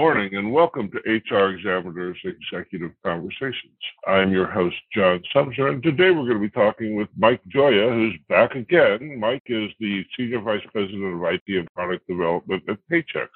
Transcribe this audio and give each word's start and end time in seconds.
morning 0.00 0.34
and 0.36 0.50
welcome 0.50 0.90
to 0.90 0.96
HR 1.10 1.50
Examiner's 1.50 2.16
Executive 2.24 2.90
Conversations. 3.04 3.76
I'm 4.06 4.32
your 4.32 4.46
host, 4.46 4.76
John 4.94 5.22
Sumser, 5.36 5.68
and 5.68 5.82
today 5.82 6.10
we're 6.10 6.24
going 6.24 6.40
to 6.40 6.48
be 6.48 6.48
talking 6.48 6.94
with 6.94 7.08
Mike 7.18 7.42
Gioja, 7.54 7.92
who's 7.92 8.18
back 8.26 8.54
again. 8.54 9.20
Mike 9.20 9.42
is 9.44 9.68
the 9.78 10.02
Senior 10.16 10.40
Vice 10.40 10.62
President 10.72 11.04
of 11.04 11.22
IT 11.22 11.42
and 11.48 11.68
Product 11.74 12.06
Development 12.08 12.62
at 12.70 12.78
Paychex. 12.90 13.28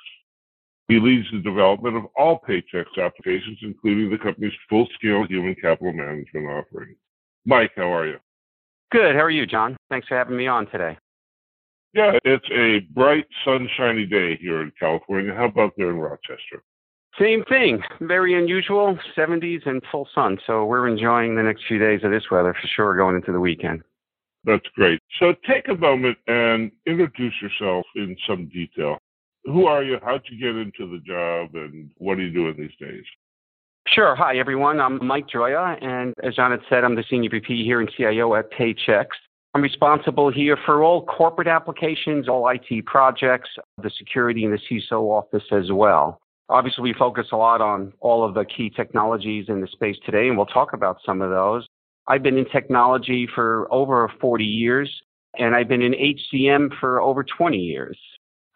He 0.89 0.99
leads 0.99 1.31
the 1.33 1.41
development 1.41 1.99
of 1.99 2.07
all 2.17 2.41
Paychex 2.49 2.87
applications, 2.97 3.59
including 3.61 4.09
the 4.09 4.17
company's 4.17 4.55
full-scale 4.71 5.27
human 5.27 5.57
capital 5.57 5.93
management 5.93 6.47
offering. 6.47 6.97
Mike, 7.45 7.73
how 7.77 7.93
are 7.93 8.07
you? 8.07 8.17
Good. 8.91 9.15
How 9.15 9.21
are 9.21 9.31
you, 9.31 9.45
John? 9.45 9.77
Thanks 9.91 10.09
for 10.09 10.17
having 10.17 10.39
me 10.39 10.47
on 10.47 10.67
today. 10.69 10.97
Yeah, 11.95 12.19
it's 12.25 12.47
a 12.51 12.81
bright, 12.93 13.27
sunshiny 13.45 14.05
day 14.05 14.37
here 14.37 14.63
in 14.63 14.73
California. 14.79 15.33
How 15.33 15.45
about 15.45 15.75
there 15.77 15.91
in 15.91 15.99
Rochester? 15.99 16.63
Same 17.21 17.45
thing. 17.45 17.81
Very 18.01 18.37
unusual. 18.37 18.99
70s 19.17 19.65
and 19.67 19.81
full 19.93 20.09
sun. 20.13 20.39
So 20.45 20.65
we're 20.65 20.89
enjoying 20.89 21.37
the 21.37 21.43
next 21.45 21.63
few 21.69 21.79
days 21.79 22.01
of 22.03 22.11
this 22.11 22.25
weather 22.33 22.53
for 22.61 22.67
sure 22.67 22.97
going 22.97 23.15
into 23.15 23.31
the 23.31 23.39
weekend. 23.39 23.83
That's 24.43 24.67
great. 24.75 25.01
So 25.21 25.35
take 25.49 25.69
a 25.69 25.75
moment 25.75 26.19
and 26.27 26.73
introduce 26.87 27.35
yourself 27.41 27.87
in 27.95 28.17
some 28.27 28.49
detail. 28.49 28.99
Who 29.45 29.67
are 29.67 29.85
you? 29.85 29.99
How'd 30.03 30.23
you 30.29 30.39
get 30.39 30.57
into 30.61 30.91
the 30.91 31.03
job? 31.07 31.55
And 31.55 31.91
what 31.99 32.19
are 32.19 32.23
you 32.23 32.33
doing 32.33 32.57
these 32.59 32.77
days? 32.81 33.05
Sure. 33.87 34.17
Hi, 34.17 34.39
everyone. 34.39 34.81
I'm 34.81 35.05
Mike 35.07 35.29
Gioja. 35.29 35.83
and 35.83 36.15
as 36.25 36.35
John 36.35 36.51
had 36.51 36.61
said, 36.69 36.83
I'm 36.83 36.97
the 36.97 37.05
Senior 37.09 37.31
VP 37.31 37.65
here 37.65 37.81
in 37.81 37.89
CIO 37.97 38.35
at 38.35 38.51
Paychex. 38.51 39.07
I'm 39.55 39.63
responsible 39.63 40.33
here 40.33 40.59
for 40.67 40.83
all 40.83 41.07
corporate 41.07 41.47
applications, 41.47 42.29
all 42.29 42.49
IT 42.49 42.87
projects, 42.87 43.51
the 43.81 43.91
security 43.97 44.45
in 44.45 44.51
the 44.51 44.59
CISO 44.59 45.03
office 45.03 45.45
as 45.53 45.71
well. 45.71 46.19
Obviously, 46.49 46.83
we 46.83 46.93
focus 46.93 47.29
a 47.31 47.37
lot 47.37 47.61
on 47.61 47.93
all 48.01 48.25
of 48.25 48.35
the 48.35 48.45
key 48.45 48.69
technologies 48.69 49.47
in 49.49 49.61
the 49.61 49.69
space 49.69 49.97
today, 50.05 50.27
and 50.27 50.37
we'll 50.37 50.47
talk 50.47 50.73
about 50.73 50.99
some 51.07 51.23
of 51.23 51.31
those. 51.31 51.69
I've 52.09 52.23
been 52.23 52.37
in 52.37 52.47
technology 52.47 53.29
for 53.33 53.73
over 53.73 54.11
40 54.21 54.45
years, 54.45 54.91
and 55.39 55.55
I've 55.55 55.69
been 55.69 55.83
in 55.83 55.95
HCM 55.95 56.71
for 56.81 57.01
over 57.01 57.23
20 57.23 57.57
years. 57.57 57.97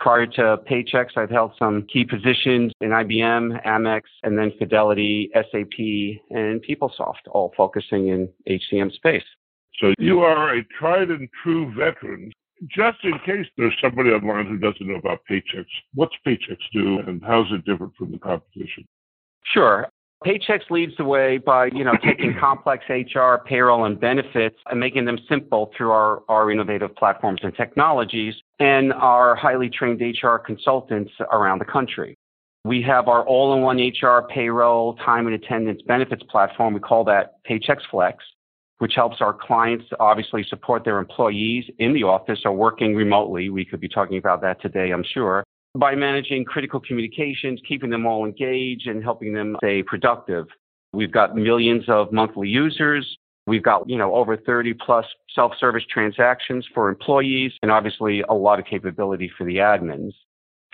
Prior 0.01 0.27
to 0.27 0.59
Paychex, 0.69 1.17
I've 1.17 1.31
held 1.31 1.53
some 1.61 1.87
key 1.93 2.05
positions 2.05 2.73
in 2.81 2.91
IBM, 2.91 3.65
Amex, 3.65 4.03
and 4.25 4.37
then 4.37 4.53
Fidelity, 4.59 5.31
SAP, 5.33 5.79
and 6.37 6.63
PeopleSoft, 6.65 7.29
all 7.31 7.53
focusing 7.57 8.09
in 8.09 8.29
HCM 8.49 8.93
space. 8.93 9.25
So 9.81 9.93
you 9.99 10.21
are 10.21 10.55
a 10.55 10.65
tried 10.79 11.11
and 11.11 11.29
true 11.43 11.73
veteran. 11.75 12.33
Just 12.69 12.99
in 13.05 13.13
case 13.25 13.47
there's 13.57 13.75
somebody 13.81 14.11
online 14.11 14.47
who 14.47 14.59
doesn't 14.59 14.85
know 14.87 14.97
about 14.97 15.21
Paychex, 15.31 15.65
what's 15.95 16.15
Paychex 16.27 16.57
do 16.73 16.99
and 17.07 17.23
how's 17.25 17.47
it 17.53 17.65
different 17.65 17.95
from 17.97 18.11
the 18.11 18.19
competition? 18.19 18.85
Sure. 19.45 19.89
Paychex 20.27 20.69
leads 20.71 20.97
the 20.97 21.05
way 21.05 21.39
by, 21.39 21.67
you 21.67 21.85
know, 21.85 21.95
taking 22.03 22.35
complex 22.41 22.85
HR, 22.89 23.37
payroll, 23.47 23.85
and 23.85 24.01
benefits 24.01 24.57
and 24.69 24.81
making 24.81 25.05
them 25.05 25.19
simple 25.29 25.71
through 25.77 25.93
our, 25.93 26.23
our 26.29 26.51
innovative 26.51 26.97
platforms 26.97 27.41
and 27.45 27.55
technologies 27.55 28.35
and 28.59 28.93
our 28.93 29.37
highly 29.37 29.71
trained 29.71 30.01
HR 30.01 30.37
consultants 30.37 31.13
around 31.31 31.61
the 31.61 31.65
country. 31.65 32.17
We 32.65 32.83
have 32.83 33.07
our 33.07 33.25
all-in-one 33.25 33.79
HR, 33.79 34.27
payroll, 34.29 34.95
time 34.97 35.27
and 35.27 35.37
attendance 35.37 35.81
benefits 35.87 36.25
platform. 36.25 36.75
We 36.75 36.81
call 36.81 37.05
that 37.05 37.37
Paychex 37.49 37.79
Flex 37.89 38.19
which 38.79 38.95
helps 38.95 39.21
our 39.21 39.33
clients 39.33 39.85
obviously 40.01 40.45
support 40.49 40.85
their 40.85 40.99
employees 40.99 41.65
in 41.79 41.93
the 41.93 42.05
office 42.05 42.41
or 42.45 42.53
working 42.53 42.95
remotely. 42.95 43.49
We 43.51 43.65
could 43.65 43.81
be 43.81 43.89
talking 43.89 44.19
about 44.19 44.41
that 44.43 44.61
today, 44.61 44.91
I'm 44.93 45.05
sure, 45.05 45.45
by 45.75 45.95
managing 45.95 46.45
critical 46.45 46.81
communications, 46.81 47.61
keeping 47.69 47.91
them 47.91 48.07
all 48.07 48.25
engaged 48.25 48.87
and 48.87 49.03
helping 49.03 49.33
them 49.33 49.57
stay 49.59 49.83
productive. 49.83 50.47
We've 50.93 51.13
got 51.13 51.37
millions 51.37 51.85
of 51.89 52.13
monthly 52.13 52.49
users. 52.49 53.17
We've 53.47 53.63
got, 53.63 53.89
you 53.89 53.97
know, 53.97 54.15
over 54.15 54.37
30 54.37 54.75
plus 54.75 55.07
self-service 55.35 55.85
transactions 55.91 56.67
for 56.75 56.89
employees 56.89 57.53
and 57.63 57.71
obviously 57.71 58.23
a 58.29 58.35
lot 58.35 58.59
of 58.59 58.67
capability 58.67 59.31
for 59.37 59.45
the 59.45 59.57
admins. 59.57 60.13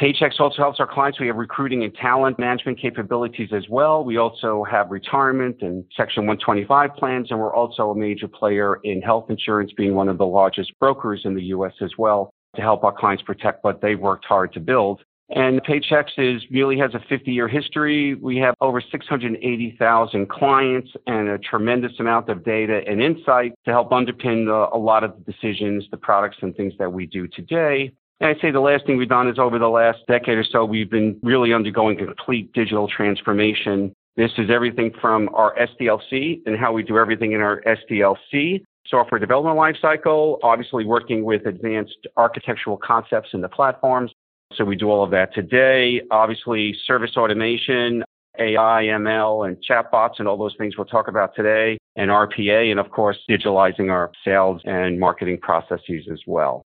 Paychex 0.00 0.40
also 0.40 0.56
helps 0.56 0.80
our 0.80 0.92
clients. 0.92 1.20
We 1.20 1.28
have 1.28 1.36
recruiting 1.36 1.84
and 1.84 1.94
talent 1.94 2.36
management 2.38 2.80
capabilities 2.80 3.50
as 3.52 3.68
well. 3.68 4.04
We 4.04 4.16
also 4.16 4.64
have 4.68 4.90
retirement 4.90 5.58
and 5.62 5.84
Section 5.96 6.26
125 6.26 6.96
plans, 6.96 7.30
and 7.30 7.38
we're 7.38 7.54
also 7.54 7.90
a 7.90 7.94
major 7.94 8.26
player 8.26 8.80
in 8.82 9.00
health 9.00 9.30
insurance, 9.30 9.72
being 9.76 9.94
one 9.94 10.08
of 10.08 10.18
the 10.18 10.26
largest 10.26 10.72
brokers 10.80 11.22
in 11.24 11.34
the 11.34 11.44
U.S. 11.44 11.74
as 11.80 11.92
well 11.96 12.34
to 12.56 12.62
help 12.62 12.82
our 12.82 12.92
clients 12.92 13.22
protect 13.22 13.62
what 13.62 13.80
they've 13.80 13.98
worked 13.98 14.24
hard 14.24 14.52
to 14.54 14.60
build. 14.60 15.00
And 15.30 15.62
Paychex 15.62 16.06
is 16.18 16.42
really 16.50 16.76
has 16.78 16.94
a 16.94 17.00
50 17.08 17.32
year 17.32 17.48
history. 17.48 18.14
We 18.14 18.36
have 18.38 18.54
over 18.60 18.80
680,000 18.80 20.28
clients 20.28 20.90
and 21.06 21.28
a 21.28 21.38
tremendous 21.38 21.92
amount 21.98 22.28
of 22.28 22.44
data 22.44 22.82
and 22.86 23.00
insight 23.00 23.52
to 23.64 23.70
help 23.70 23.90
underpin 23.90 24.46
the, 24.46 24.68
a 24.72 24.78
lot 24.78 25.02
of 25.02 25.14
the 25.16 25.32
decisions, 25.32 25.86
the 25.90 25.96
products 25.96 26.36
and 26.42 26.54
things 26.56 26.74
that 26.78 26.92
we 26.92 27.06
do 27.06 27.26
today. 27.28 27.92
I'd 28.20 28.40
say 28.40 28.50
the 28.50 28.60
last 28.60 28.86
thing 28.86 28.96
we've 28.96 29.08
done 29.08 29.28
is 29.28 29.38
over 29.38 29.58
the 29.58 29.68
last 29.68 29.98
decade 30.06 30.38
or 30.38 30.44
so, 30.44 30.64
we've 30.64 30.90
been 30.90 31.18
really 31.22 31.52
undergoing 31.52 31.98
complete 31.98 32.52
digital 32.52 32.88
transformation. 32.88 33.92
This 34.16 34.30
is 34.38 34.50
everything 34.50 34.92
from 35.00 35.28
our 35.34 35.54
SDLC 35.56 36.42
and 36.46 36.56
how 36.56 36.72
we 36.72 36.82
do 36.82 36.98
everything 36.98 37.32
in 37.32 37.40
our 37.40 37.60
SDLC 37.62 38.62
software 38.86 39.18
development 39.18 39.56
lifecycle, 39.56 40.38
obviously 40.42 40.84
working 40.84 41.24
with 41.24 41.46
advanced 41.46 42.06
architectural 42.16 42.76
concepts 42.76 43.30
in 43.32 43.40
the 43.40 43.48
platforms. 43.48 44.12
So 44.54 44.64
we 44.64 44.76
do 44.76 44.90
all 44.90 45.02
of 45.02 45.10
that 45.10 45.34
today. 45.34 46.02
Obviously, 46.10 46.76
service 46.86 47.16
automation, 47.16 48.04
AI, 48.38 48.84
ML, 48.84 49.48
and 49.48 49.56
chatbots, 49.68 50.18
and 50.18 50.28
all 50.28 50.36
those 50.36 50.54
things 50.58 50.76
we'll 50.76 50.84
talk 50.84 51.08
about 51.08 51.34
today, 51.34 51.78
and 51.96 52.10
RPA, 52.10 52.70
and 52.70 52.78
of 52.78 52.90
course, 52.90 53.18
digitalizing 53.28 53.90
our 53.90 54.12
sales 54.24 54.60
and 54.64 55.00
marketing 55.00 55.38
processes 55.38 56.06
as 56.12 56.20
well. 56.26 56.62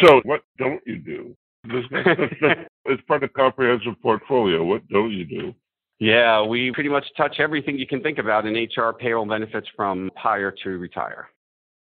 So, 0.00 0.20
what 0.24 0.42
don't 0.58 0.80
you 0.86 0.98
do? 0.98 1.36
it's 1.64 3.02
part 3.06 3.22
of 3.22 3.32
comprehensive 3.34 4.00
portfolio. 4.02 4.64
What 4.64 4.86
don't 4.88 5.12
you 5.12 5.24
do? 5.24 5.54
Yeah, 5.98 6.42
we 6.42 6.72
pretty 6.72 6.88
much 6.88 7.04
touch 7.16 7.36
everything 7.38 7.78
you 7.78 7.86
can 7.86 8.02
think 8.02 8.18
about 8.18 8.46
in 8.46 8.54
HR 8.54 8.92
payroll 8.92 9.26
benefits 9.26 9.68
from 9.76 10.10
hire 10.16 10.52
to 10.64 10.70
retire. 10.70 11.28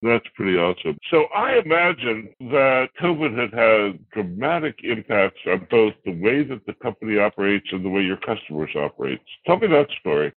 That's 0.02 0.24
pretty 0.34 0.56
awesome. 0.56 0.96
So 1.10 1.24
I 1.34 1.58
imagine 1.58 2.28
that 2.40 2.88
COVID 3.00 3.38
had 3.38 3.52
had 3.52 4.10
dramatic 4.12 4.76
impacts 4.84 5.40
on 5.46 5.66
both 5.70 5.94
the 6.04 6.12
way 6.12 6.44
that 6.44 6.64
the 6.66 6.74
company 6.82 7.18
operates 7.18 7.66
and 7.72 7.84
the 7.84 7.88
way 7.88 8.02
your 8.02 8.18
customers 8.18 8.70
operate. 8.76 9.20
Tell 9.46 9.58
me 9.58 9.66
that 9.68 9.88
story. 10.00 10.32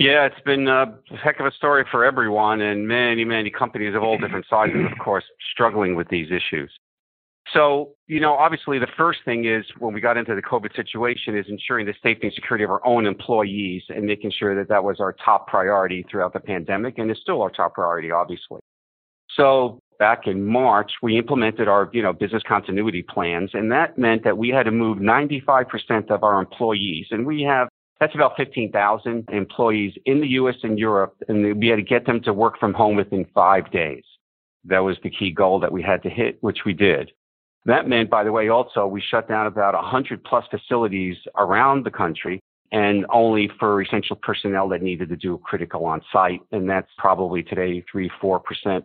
Yeah, 0.00 0.24
it's 0.24 0.40
been 0.46 0.66
a 0.66 0.98
heck 1.22 1.40
of 1.40 1.46
a 1.46 1.50
story 1.50 1.84
for 1.90 2.06
everyone, 2.06 2.62
and 2.62 2.88
many, 2.88 3.22
many 3.22 3.50
companies 3.50 3.94
of 3.94 4.02
all 4.02 4.16
different 4.18 4.46
sizes, 4.48 4.86
of 4.90 4.98
course, 4.98 5.24
struggling 5.52 5.94
with 5.94 6.08
these 6.08 6.28
issues. 6.28 6.72
So, 7.52 7.90
you 8.06 8.18
know, 8.18 8.32
obviously, 8.32 8.78
the 8.78 8.88
first 8.96 9.18
thing 9.26 9.44
is 9.44 9.62
when 9.78 9.92
we 9.92 10.00
got 10.00 10.16
into 10.16 10.34
the 10.34 10.40
COVID 10.40 10.74
situation 10.74 11.36
is 11.36 11.44
ensuring 11.50 11.84
the 11.84 11.92
safety 12.02 12.28
and 12.28 12.34
security 12.34 12.64
of 12.64 12.70
our 12.70 12.84
own 12.86 13.04
employees 13.04 13.82
and 13.90 14.06
making 14.06 14.32
sure 14.38 14.54
that 14.54 14.70
that 14.70 14.82
was 14.82 15.00
our 15.00 15.12
top 15.22 15.46
priority 15.48 16.06
throughout 16.10 16.32
the 16.32 16.40
pandemic, 16.40 16.96
and 16.96 17.10
it's 17.10 17.20
still 17.20 17.42
our 17.42 17.50
top 17.50 17.74
priority, 17.74 18.10
obviously. 18.10 18.60
So 19.36 19.80
back 19.98 20.26
in 20.26 20.46
March, 20.46 20.92
we 21.02 21.18
implemented 21.18 21.68
our, 21.68 21.90
you 21.92 22.02
know, 22.02 22.14
business 22.14 22.42
continuity 22.48 23.02
plans, 23.02 23.50
and 23.52 23.70
that 23.72 23.98
meant 23.98 24.24
that 24.24 24.38
we 24.38 24.48
had 24.48 24.62
to 24.62 24.70
move 24.70 24.96
95% 24.96 26.10
of 26.10 26.22
our 26.24 26.40
employees, 26.40 27.08
and 27.10 27.26
we 27.26 27.42
have 27.42 27.68
that's 28.00 28.14
about 28.14 28.36
15,000 28.36 29.28
employees 29.30 29.92
in 30.06 30.20
the 30.20 30.28
US 30.28 30.56
and 30.62 30.78
Europe, 30.78 31.16
and 31.28 31.58
we 31.60 31.68
had 31.68 31.76
to 31.76 31.82
get 31.82 32.06
them 32.06 32.20
to 32.22 32.32
work 32.32 32.58
from 32.58 32.72
home 32.72 32.96
within 32.96 33.26
five 33.34 33.70
days. 33.70 34.04
That 34.64 34.80
was 34.80 34.96
the 35.02 35.10
key 35.10 35.30
goal 35.30 35.60
that 35.60 35.72
we 35.72 35.82
had 35.82 36.02
to 36.02 36.10
hit, 36.10 36.38
which 36.40 36.60
we 36.64 36.72
did. 36.72 37.12
That 37.66 37.88
meant, 37.88 38.08
by 38.08 38.24
the 38.24 38.32
way, 38.32 38.48
also 38.48 38.86
we 38.86 39.02
shut 39.02 39.28
down 39.28 39.46
about 39.46 39.74
100 39.74 40.24
plus 40.24 40.44
facilities 40.50 41.16
around 41.36 41.84
the 41.84 41.90
country 41.90 42.40
and 42.72 43.04
only 43.12 43.50
for 43.58 43.82
essential 43.82 44.16
personnel 44.16 44.68
that 44.68 44.80
needed 44.80 45.08
to 45.10 45.16
do 45.16 45.38
critical 45.44 45.84
on 45.84 46.00
site. 46.12 46.40
And 46.52 46.68
that's 46.70 46.88
probably 46.96 47.42
today 47.42 47.84
three, 47.90 48.10
4%, 48.22 48.40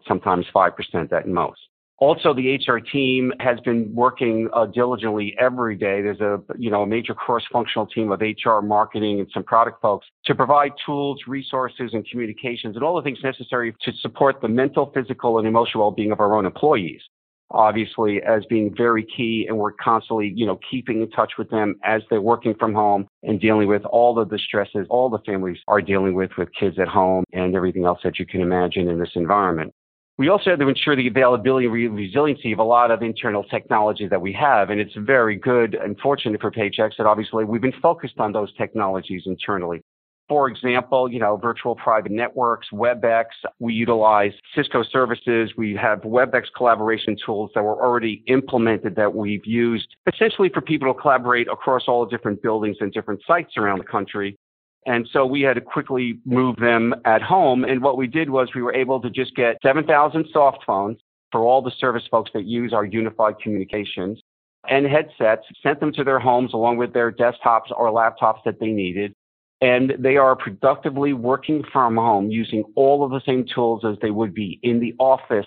sometimes 0.08 0.46
5% 0.54 1.12
at 1.14 1.28
most. 1.28 1.60
Also, 2.06 2.36
the 2.36 2.56
HR 2.56 2.78
team 2.78 3.34
has 3.40 3.60
been 3.62 3.92
working 3.92 4.48
uh, 4.54 4.68
diligently 4.68 5.36
every 5.40 5.76
day. 5.76 6.04
There's 6.04 6.22
a, 6.22 6.40
you 6.56 6.70
know, 6.70 6.84
a 6.84 6.86
major 6.86 7.16
cross-functional 7.16 7.88
team 7.88 8.12
of 8.12 8.22
HR, 8.22 8.60
marketing, 8.60 9.22
and 9.22 9.28
some 9.34 9.42
product 9.42 9.82
folks 9.82 10.06
to 10.26 10.36
provide 10.36 10.74
tools, 10.86 11.20
resources, 11.26 11.90
and 11.94 12.08
communications, 12.08 12.76
and 12.76 12.86
all 12.86 12.96
the 12.96 13.02
things 13.02 13.18
necessary 13.24 13.76
to 13.82 13.92
support 14.02 14.40
the 14.40 14.48
mental, 14.48 14.92
physical, 14.94 15.40
and 15.40 15.48
emotional 15.48 15.86
well-being 15.86 16.12
of 16.12 16.20
our 16.20 16.36
own 16.38 16.46
employees. 16.46 17.02
Obviously, 17.50 18.22
as 18.22 18.46
being 18.52 18.72
very 18.78 19.04
key, 19.04 19.48
and 19.50 19.58
we're 19.58 19.72
constantly, 19.72 20.32
you 20.36 20.46
know, 20.46 20.60
keeping 20.70 21.02
in 21.02 21.10
touch 21.10 21.32
with 21.40 21.50
them 21.50 21.74
as 21.84 22.04
they're 22.12 22.22
working 22.22 22.54
from 22.60 22.76
home 22.76 23.08
and 23.24 23.42
dealing 23.42 23.68
with 23.68 23.84
all 23.86 24.20
of 24.20 24.30
the 24.30 24.38
stresses 24.38 24.86
all 24.92 25.10
the 25.10 25.18
families 25.26 25.58
are 25.68 25.82
dealing 25.82 26.14
with 26.14 26.30
with 26.38 26.50
kids 26.54 26.78
at 26.78 26.88
home 26.88 27.24
and 27.34 27.56
everything 27.56 27.84
else 27.84 28.00
that 28.04 28.20
you 28.20 28.28
can 28.28 28.42
imagine 28.42 28.90
in 28.90 29.00
this 29.00 29.16
environment. 29.16 29.74
We 30.18 30.30
also 30.30 30.52
had 30.52 30.60
to 30.60 30.68
ensure 30.70 30.96
the 30.96 31.08
availability 31.08 31.66
and 31.66 31.96
resiliency 31.96 32.54
of 32.54 32.60
a 32.60 32.64
lot 32.64 32.90
of 32.90 33.02
internal 33.02 33.44
technology 33.44 34.08
that 34.08 34.22
we 34.22 34.32
have. 34.32 34.70
And 34.70 34.80
it's 34.80 34.94
very 34.96 35.36
good 35.36 35.76
and 35.76 36.00
fortunate 36.00 36.40
for 36.40 36.52
Paychex 36.52 36.92
that 36.98 37.06
obviously 37.06 37.44
we've 37.44 37.62
been 37.62 37.74
focused 37.82 38.18
on 38.20 38.32
those 38.32 38.54
technologies 38.56 39.24
internally. 39.26 39.82
For 40.28 40.48
example, 40.48 41.12
you 41.12 41.20
know, 41.20 41.38
virtual 41.38 41.76
private 41.76 42.12
networks, 42.12 42.68
WebEx, 42.74 43.26
we 43.60 43.74
utilize 43.74 44.32
Cisco 44.56 44.84
services. 44.84 45.52
We 45.56 45.76
have 45.76 46.00
WebEx 46.00 46.46
collaboration 46.56 47.16
tools 47.24 47.52
that 47.54 47.64
were 47.64 47.80
already 47.80 48.24
implemented 48.28 48.96
that 48.96 49.14
we've 49.14 49.46
used 49.46 49.96
essentially 50.12 50.50
for 50.50 50.62
people 50.62 50.92
to 50.92 51.00
collaborate 51.00 51.48
across 51.48 51.84
all 51.88 52.06
the 52.06 52.10
different 52.10 52.42
buildings 52.42 52.78
and 52.80 52.92
different 52.92 53.22
sites 53.28 53.56
around 53.58 53.78
the 53.80 53.86
country. 53.86 54.36
And 54.86 55.08
so 55.12 55.26
we 55.26 55.42
had 55.42 55.56
to 55.56 55.62
quickly 55.62 56.20
move 56.26 56.58
them 56.58 56.94
at 57.06 57.22
home. 57.22 57.64
And 57.64 57.82
what 57.82 57.98
we 57.98 58.08
did 58.08 58.30
was 58.30 58.50
we 58.54 58.62
were 58.62 58.74
able 58.74 59.02
to 59.02 59.10
just 59.10 59.36
get 59.36 59.58
7,000 59.64 60.28
soft 60.32 60.64
phones 60.66 60.98
for 61.32 61.42
all 61.42 61.62
the 61.62 61.72
service 61.80 62.04
folks 62.10 62.32
that 62.34 62.46
use 62.46 62.72
our 62.72 62.86
unified 62.86 63.40
communications 63.40 64.20
and 64.70 64.86
headsets, 64.86 65.46
sent 65.62 65.80
them 65.80 65.92
to 65.94 66.04
their 66.04 66.20
homes 66.20 66.54
along 66.54 66.78
with 66.78 66.94
their 66.94 67.12
desktops 67.12 67.72
or 67.76 67.92
laptops 67.92 68.44
that 68.46 68.60
they 68.60 68.68
needed. 68.68 69.14
And 69.62 69.94
they 70.00 70.18
are 70.18 70.36
productively 70.36 71.14
working 71.14 71.64
from 71.72 71.96
home 71.96 72.30
using 72.30 72.64
all 72.76 73.04
of 73.04 73.12
the 73.12 73.22
same 73.26 73.46
tools 73.54 73.84
as 73.86 73.96
they 74.02 74.12
would 74.12 74.34
be 74.34 74.60
in 74.64 74.80
the 74.80 74.94
office. 75.00 75.46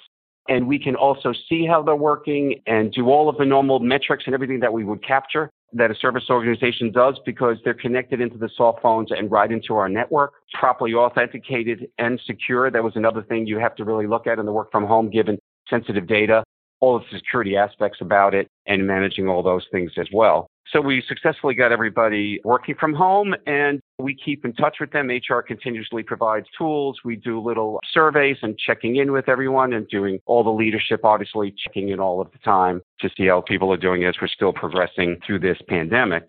And 0.49 0.67
we 0.67 0.79
can 0.79 0.97
also 0.97 1.33
see 1.49 1.67
how 1.67 1.83
they're 1.83 1.95
working 1.95 2.61
and 2.67 2.93
do 2.93 3.09
all 3.09 3.29
of 3.29 3.37
the 3.37 3.45
normal 3.45 3.81
metrics 3.81 4.25
and 4.27 4.35
everything 4.35 4.61
that 4.61 4.73
we 4.73 4.85
would 4.85 5.07
capture 5.07 5.51
that 5.73 5.91
a 5.91 5.95
service 5.95 6.25
organization 6.31 6.91
does 6.91 7.19
because 7.27 7.57
they're 7.65 7.75
connected 7.75 8.21
into 8.21 8.39
the 8.39 8.49
soft 8.57 8.81
phones 8.83 9.11
and 9.11 9.31
right 9.31 9.53
into 9.53 9.75
our 9.75 9.89
network, 9.89 10.33
properly 10.55 10.95
authenticated 10.95 11.89
and 11.99 12.21
secure. 12.27 12.71
That 12.71 12.83
was 12.83 12.95
another 12.97 13.23
thing 13.23 13.47
you 13.47 13.59
have 13.59 13.75
to 13.77 13.85
really 13.85 14.07
look 14.07 14.27
at 14.27 14.39
in 14.39 14.47
the 14.47 14.53
work 14.53 14.73
from 14.73 14.87
home, 14.87 15.11
given 15.11 15.39
sensitive 15.69 16.07
data, 16.07 16.43
all 16.81 16.99
the 16.99 17.05
security 17.13 17.57
aspects 17.57 17.99
about 18.01 18.35
it, 18.35 18.49
and 18.67 18.87
managing 18.87 19.29
all 19.29 19.43
those 19.43 19.67
things 19.71 19.93
as 19.99 20.07
well. 20.13 20.49
So 20.73 20.83
we 20.83 21.03
successfully 21.09 21.55
got 21.55 21.73
everybody 21.73 22.41
working 22.45 22.75
from 22.79 22.93
home 22.93 23.35
and 23.47 23.81
we 23.99 24.15
keep 24.15 24.45
in 24.45 24.53
touch 24.53 24.77
with 24.81 24.93
them. 24.93 25.09
HR 25.09 25.41
continuously 25.41 26.03
provides 26.03 26.47
tools. 26.59 26.99
We 27.05 27.17
do 27.17 27.41
little 27.41 27.81
surveys 27.91 28.37
and 28.43 28.59
checking 28.59 28.97
in 28.97 29.11
with 29.13 29.31
everyone 29.31 29.73
and 29.73 29.89
doing 29.89 30.21
all 30.27 30.45
the 30.45 30.51
leadership, 30.51 31.05
obviously 31.05 31.55
checking 31.65 31.89
in 31.89 32.01
all 32.01 32.21
of 32.21 32.31
the 32.33 32.39
time 32.39 32.83
to 33.01 33.11
see 33.17 33.27
how 33.27 33.41
people 33.41 33.73
are 33.73 33.79
doing 33.79 34.05
as 34.05 34.15
we're 34.21 34.29
still 34.29 34.53
progressing 34.53 35.19
through 35.27 35.41
this 35.41 35.59
pandemic. 35.69 36.29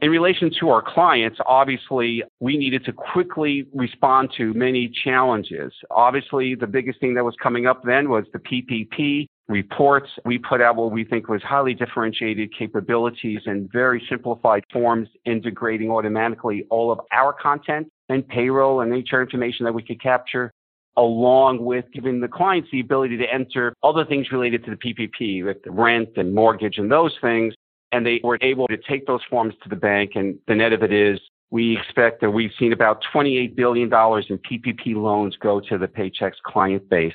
In 0.00 0.10
relation 0.10 0.52
to 0.60 0.70
our 0.70 0.80
clients, 0.80 1.38
obviously, 1.44 2.22
we 2.38 2.56
needed 2.56 2.84
to 2.84 2.92
quickly 2.92 3.66
respond 3.74 4.30
to 4.36 4.54
many 4.54 4.88
challenges. 5.04 5.72
Obviously, 5.90 6.54
the 6.54 6.68
biggest 6.68 7.00
thing 7.00 7.14
that 7.14 7.24
was 7.24 7.34
coming 7.42 7.66
up 7.66 7.82
then 7.82 8.08
was 8.08 8.24
the 8.32 8.38
PPP 8.38 9.26
reports. 9.48 10.08
We 10.24 10.38
put 10.38 10.60
out 10.60 10.76
what 10.76 10.92
we 10.92 11.02
think 11.02 11.28
was 11.28 11.42
highly 11.42 11.74
differentiated 11.74 12.50
capabilities 12.56 13.40
and 13.46 13.68
very 13.72 14.00
simplified 14.08 14.62
forms 14.72 15.08
integrating 15.24 15.90
automatically 15.90 16.64
all 16.70 16.92
of 16.92 17.00
our 17.10 17.32
content 17.32 17.88
and 18.08 18.26
payroll 18.28 18.82
and 18.82 18.92
HR 18.92 19.20
information 19.22 19.64
that 19.64 19.74
we 19.74 19.82
could 19.82 20.00
capture 20.00 20.52
along 20.96 21.64
with 21.64 21.84
giving 21.92 22.20
the 22.20 22.28
clients 22.28 22.68
the 22.72 22.80
ability 22.80 23.16
to 23.18 23.32
enter 23.32 23.74
other 23.82 24.04
things 24.04 24.32
related 24.32 24.64
to 24.64 24.70
the 24.70 24.76
PPP, 24.76 25.44
like 25.44 25.62
the 25.62 25.70
rent 25.70 26.10
and 26.16 26.34
mortgage 26.34 26.78
and 26.78 26.90
those 26.90 27.16
things. 27.20 27.54
And 27.92 28.04
they 28.04 28.20
were 28.22 28.38
able 28.42 28.66
to 28.68 28.76
take 28.76 29.06
those 29.06 29.22
forms 29.30 29.54
to 29.62 29.68
the 29.68 29.76
bank. 29.76 30.12
And 30.14 30.38
the 30.46 30.54
net 30.54 30.72
of 30.72 30.82
it 30.82 30.92
is 30.92 31.18
we 31.50 31.78
expect 31.78 32.20
that 32.20 32.30
we've 32.30 32.50
seen 32.58 32.72
about 32.72 33.02
$28 33.14 33.54
billion 33.54 33.86
in 33.86 33.90
PPP 33.90 34.94
loans 34.94 35.36
go 35.40 35.60
to 35.60 35.78
the 35.78 35.88
Paychex 35.88 36.32
client 36.44 36.88
base. 36.90 37.14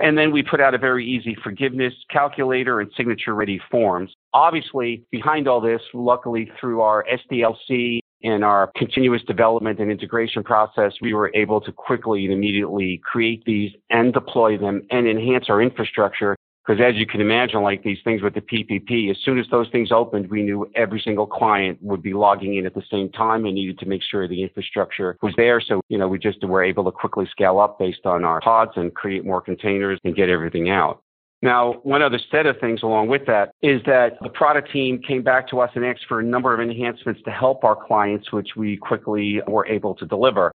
And 0.00 0.16
then 0.16 0.30
we 0.30 0.42
put 0.42 0.60
out 0.60 0.74
a 0.74 0.78
very 0.78 1.04
easy 1.04 1.36
forgiveness 1.42 1.92
calculator 2.10 2.80
and 2.80 2.90
signature 2.96 3.34
ready 3.34 3.60
forms. 3.70 4.12
Obviously, 4.32 5.04
behind 5.10 5.48
all 5.48 5.60
this, 5.60 5.80
luckily 5.92 6.50
through 6.60 6.80
our 6.82 7.04
SDLC 7.04 8.00
and 8.22 8.44
our 8.44 8.70
continuous 8.76 9.22
development 9.24 9.78
and 9.78 9.90
integration 9.90 10.42
process, 10.42 10.92
we 11.00 11.14
were 11.14 11.30
able 11.34 11.60
to 11.60 11.72
quickly 11.72 12.24
and 12.24 12.32
immediately 12.32 13.00
create 13.04 13.44
these 13.44 13.72
and 13.90 14.12
deploy 14.12 14.58
them 14.58 14.82
and 14.90 15.06
enhance 15.06 15.46
our 15.48 15.62
infrastructure 15.62 16.36
because 16.68 16.84
as 16.84 16.96
you 16.96 17.06
can 17.06 17.22
imagine, 17.22 17.62
like 17.62 17.82
these 17.82 17.96
things 18.04 18.20
with 18.20 18.34
the 18.34 18.42
PPP, 18.42 19.10
as 19.10 19.16
soon 19.24 19.38
as 19.38 19.46
those 19.50 19.70
things 19.70 19.90
opened, 19.90 20.28
we 20.28 20.42
knew 20.42 20.70
every 20.74 21.00
single 21.00 21.26
client 21.26 21.78
would 21.80 22.02
be 22.02 22.12
logging 22.12 22.56
in 22.56 22.66
at 22.66 22.74
the 22.74 22.82
same 22.90 23.10
time 23.10 23.46
and 23.46 23.54
needed 23.54 23.78
to 23.78 23.86
make 23.86 24.02
sure 24.02 24.28
the 24.28 24.42
infrastructure 24.42 25.16
was 25.22 25.32
there. 25.38 25.62
So, 25.62 25.80
you 25.88 25.96
know, 25.96 26.08
we 26.08 26.18
just 26.18 26.44
were 26.44 26.62
able 26.62 26.84
to 26.84 26.90
quickly 26.90 27.26
scale 27.30 27.58
up 27.58 27.78
based 27.78 28.04
on 28.04 28.22
our 28.22 28.42
pods 28.42 28.72
and 28.76 28.94
create 28.94 29.24
more 29.24 29.40
containers 29.40 29.98
and 30.04 30.14
get 30.14 30.28
everything 30.28 30.68
out. 30.68 31.02
Now, 31.40 31.74
one 31.84 32.02
other 32.02 32.18
set 32.32 32.46
of 32.46 32.56
things 32.60 32.82
along 32.82 33.08
with 33.08 33.26
that 33.26 33.52
is 33.62 33.80
that 33.86 34.18
the 34.22 34.28
product 34.28 34.72
team 34.72 35.00
came 35.06 35.22
back 35.22 35.48
to 35.50 35.60
us 35.60 35.70
and 35.74 35.84
asked 35.84 36.06
for 36.08 36.18
a 36.18 36.24
number 36.24 36.52
of 36.52 36.60
enhancements 36.60 37.22
to 37.24 37.30
help 37.30 37.62
our 37.62 37.76
clients, 37.76 38.32
which 38.32 38.50
we 38.56 38.76
quickly 38.76 39.40
were 39.46 39.66
able 39.66 39.94
to 39.96 40.06
deliver. 40.06 40.50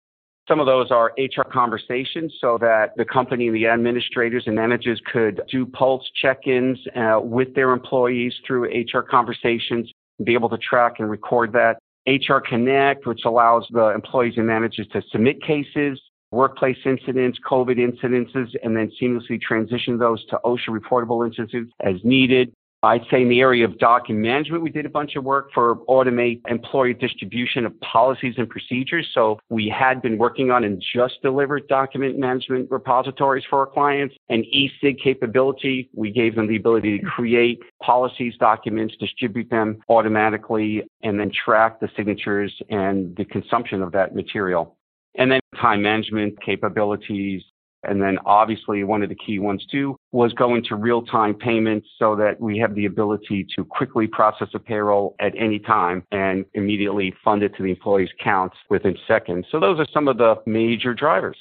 Some 0.46 0.60
of 0.60 0.66
those 0.66 0.92
are 0.92 1.14
HR 1.18 1.50
conversations 1.50 2.34
so 2.42 2.58
that 2.60 2.98
the 2.98 3.06
company 3.06 3.48
and 3.48 3.56
the 3.56 3.68
administrators 3.68 4.44
and 4.46 4.56
managers 4.56 5.02
could 5.10 5.42
do 5.50 5.66
pulse 5.66 6.04
check-ins 6.22 6.78
uh, 6.98 7.22
with 7.24 7.56
their 7.56 7.72
employees 7.72 8.34
through 8.46 8.66
HR 8.66 9.00
conversations 9.00 9.90
be 10.24 10.34
able 10.34 10.50
to 10.50 10.58
track 10.58 10.96
and 11.00 11.10
record 11.10 11.54
that. 11.54 11.78
HR 12.06 12.40
Connect, 12.40 13.08
which 13.08 13.22
allows 13.26 13.66
the 13.72 13.88
employees 13.96 14.34
and 14.36 14.46
managers 14.46 14.88
to 14.92 15.02
submit 15.10 15.42
cases, 15.42 15.98
workplace 16.34 16.78
incidents, 16.86 17.40
COVID 17.50 17.78
incidences, 17.78 18.50
and 18.64 18.76
then 18.76 18.92
seamlessly 19.02 19.40
transition 19.42 19.98
those 19.98 20.26
to 20.28 20.40
OSHA 20.44 20.70
reportable 20.70 21.26
incidents 21.26 21.72
as 21.80 21.96
needed. 22.04 22.54
I'd 22.84 23.06
say 23.10 23.22
in 23.22 23.30
the 23.30 23.40
area 23.40 23.64
of 23.64 23.78
document 23.80 24.26
management, 24.26 24.62
we 24.62 24.70
did 24.70 24.86
a 24.86 24.90
bunch 24.90 25.16
of 25.16 25.24
work 25.24 25.52
for 25.54 25.78
automate 25.88 26.42
employee 26.50 26.94
distribution 26.94 27.66
of 27.66 27.80
policies 27.80 28.34
and 28.38 28.50
procedures. 28.50 29.08
So 29.14 29.40
we 29.50 29.74
had 29.74 30.02
been 30.02 30.18
working 30.18 30.52
on 30.52 30.66
and 30.66 30.84
just 30.94 31.22
delivered 31.22 31.66
document 31.70 32.20
management 32.20 32.70
repositories 32.70 33.46
for 33.50 33.60
our 33.60 33.68
clients 33.68 34.16
and 34.28 34.44
e-sig 34.44 35.00
capability. 35.02 35.90
We 35.96 36.12
gave 36.12 36.36
them 36.36 36.48
the 36.48 36.58
ability 36.58 37.00
to 37.00 37.06
create 37.06 37.62
policies, 37.82 38.34
documents, 38.38 38.96
distribute 39.00 39.50
them 39.50 39.80
automatically, 39.88 40.84
and 41.04 41.18
then 41.18 41.32
track 41.32 41.80
the 41.80 41.88
signatures 41.96 42.54
and 42.70 43.16
the 43.16 43.24
consumption 43.24 43.82
of 43.82 43.94
that 43.94 44.14
material. 44.14 44.76
And 45.16 45.32
then 45.32 45.40
time 45.60 45.82
management 45.82 46.42
capabilities, 46.42 47.44
and 47.84 48.02
then 48.02 48.18
obviously 48.26 48.84
one 48.84 49.04
of 49.04 49.10
the 49.10 49.16
key 49.16 49.40
ones 49.40 49.66
too 49.70 49.96
was 50.12 50.34
going 50.34 50.64
to 50.64 50.76
real 50.76 51.02
time 51.04 51.34
payments 51.34 51.88
so 52.00 52.16
that 52.16 52.40
we 52.40 52.58
have 52.58 52.74
the 52.76 52.86
ability 52.86 53.46
to 53.56 53.66
quickly 53.66 54.08
process 54.08 54.48
a 54.54 54.60
payroll 54.60 55.16
at 55.20 55.34
any 55.38 55.60
time 55.60 56.04
and 56.12 56.46
immediately 56.54 57.14
fund 57.24 57.44
it 57.44 57.56
to 57.58 57.64
the 57.64 57.70
employee's 57.70 58.10
accounts 58.20 58.56
within 58.70 58.96
seconds. 59.08 59.46
So 59.52 59.60
those 59.60 59.80
are 59.80 59.88
some 59.94 60.08
of 60.08 60.18
the 60.18 60.36
major 60.46 60.94
drivers. 60.94 61.38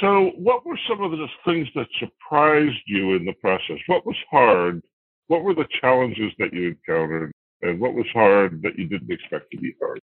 So, 0.00 0.30
what 0.36 0.64
were 0.64 0.78
some 0.88 1.02
of 1.02 1.10
the 1.10 1.26
things 1.44 1.66
that 1.74 1.88
surprised 1.98 2.78
you 2.86 3.16
in 3.16 3.24
the 3.24 3.32
process? 3.40 3.78
What 3.88 4.06
was 4.06 4.16
hard? 4.30 4.80
What 5.26 5.42
were 5.42 5.54
the 5.54 5.66
challenges 5.80 6.32
that 6.38 6.52
you 6.52 6.68
encountered? 6.68 7.32
And 7.62 7.80
what 7.80 7.94
was 7.94 8.06
hard 8.12 8.62
that 8.62 8.78
you 8.78 8.86
didn't 8.86 9.10
expect 9.10 9.50
to 9.50 9.58
be 9.58 9.74
hard? 9.80 10.00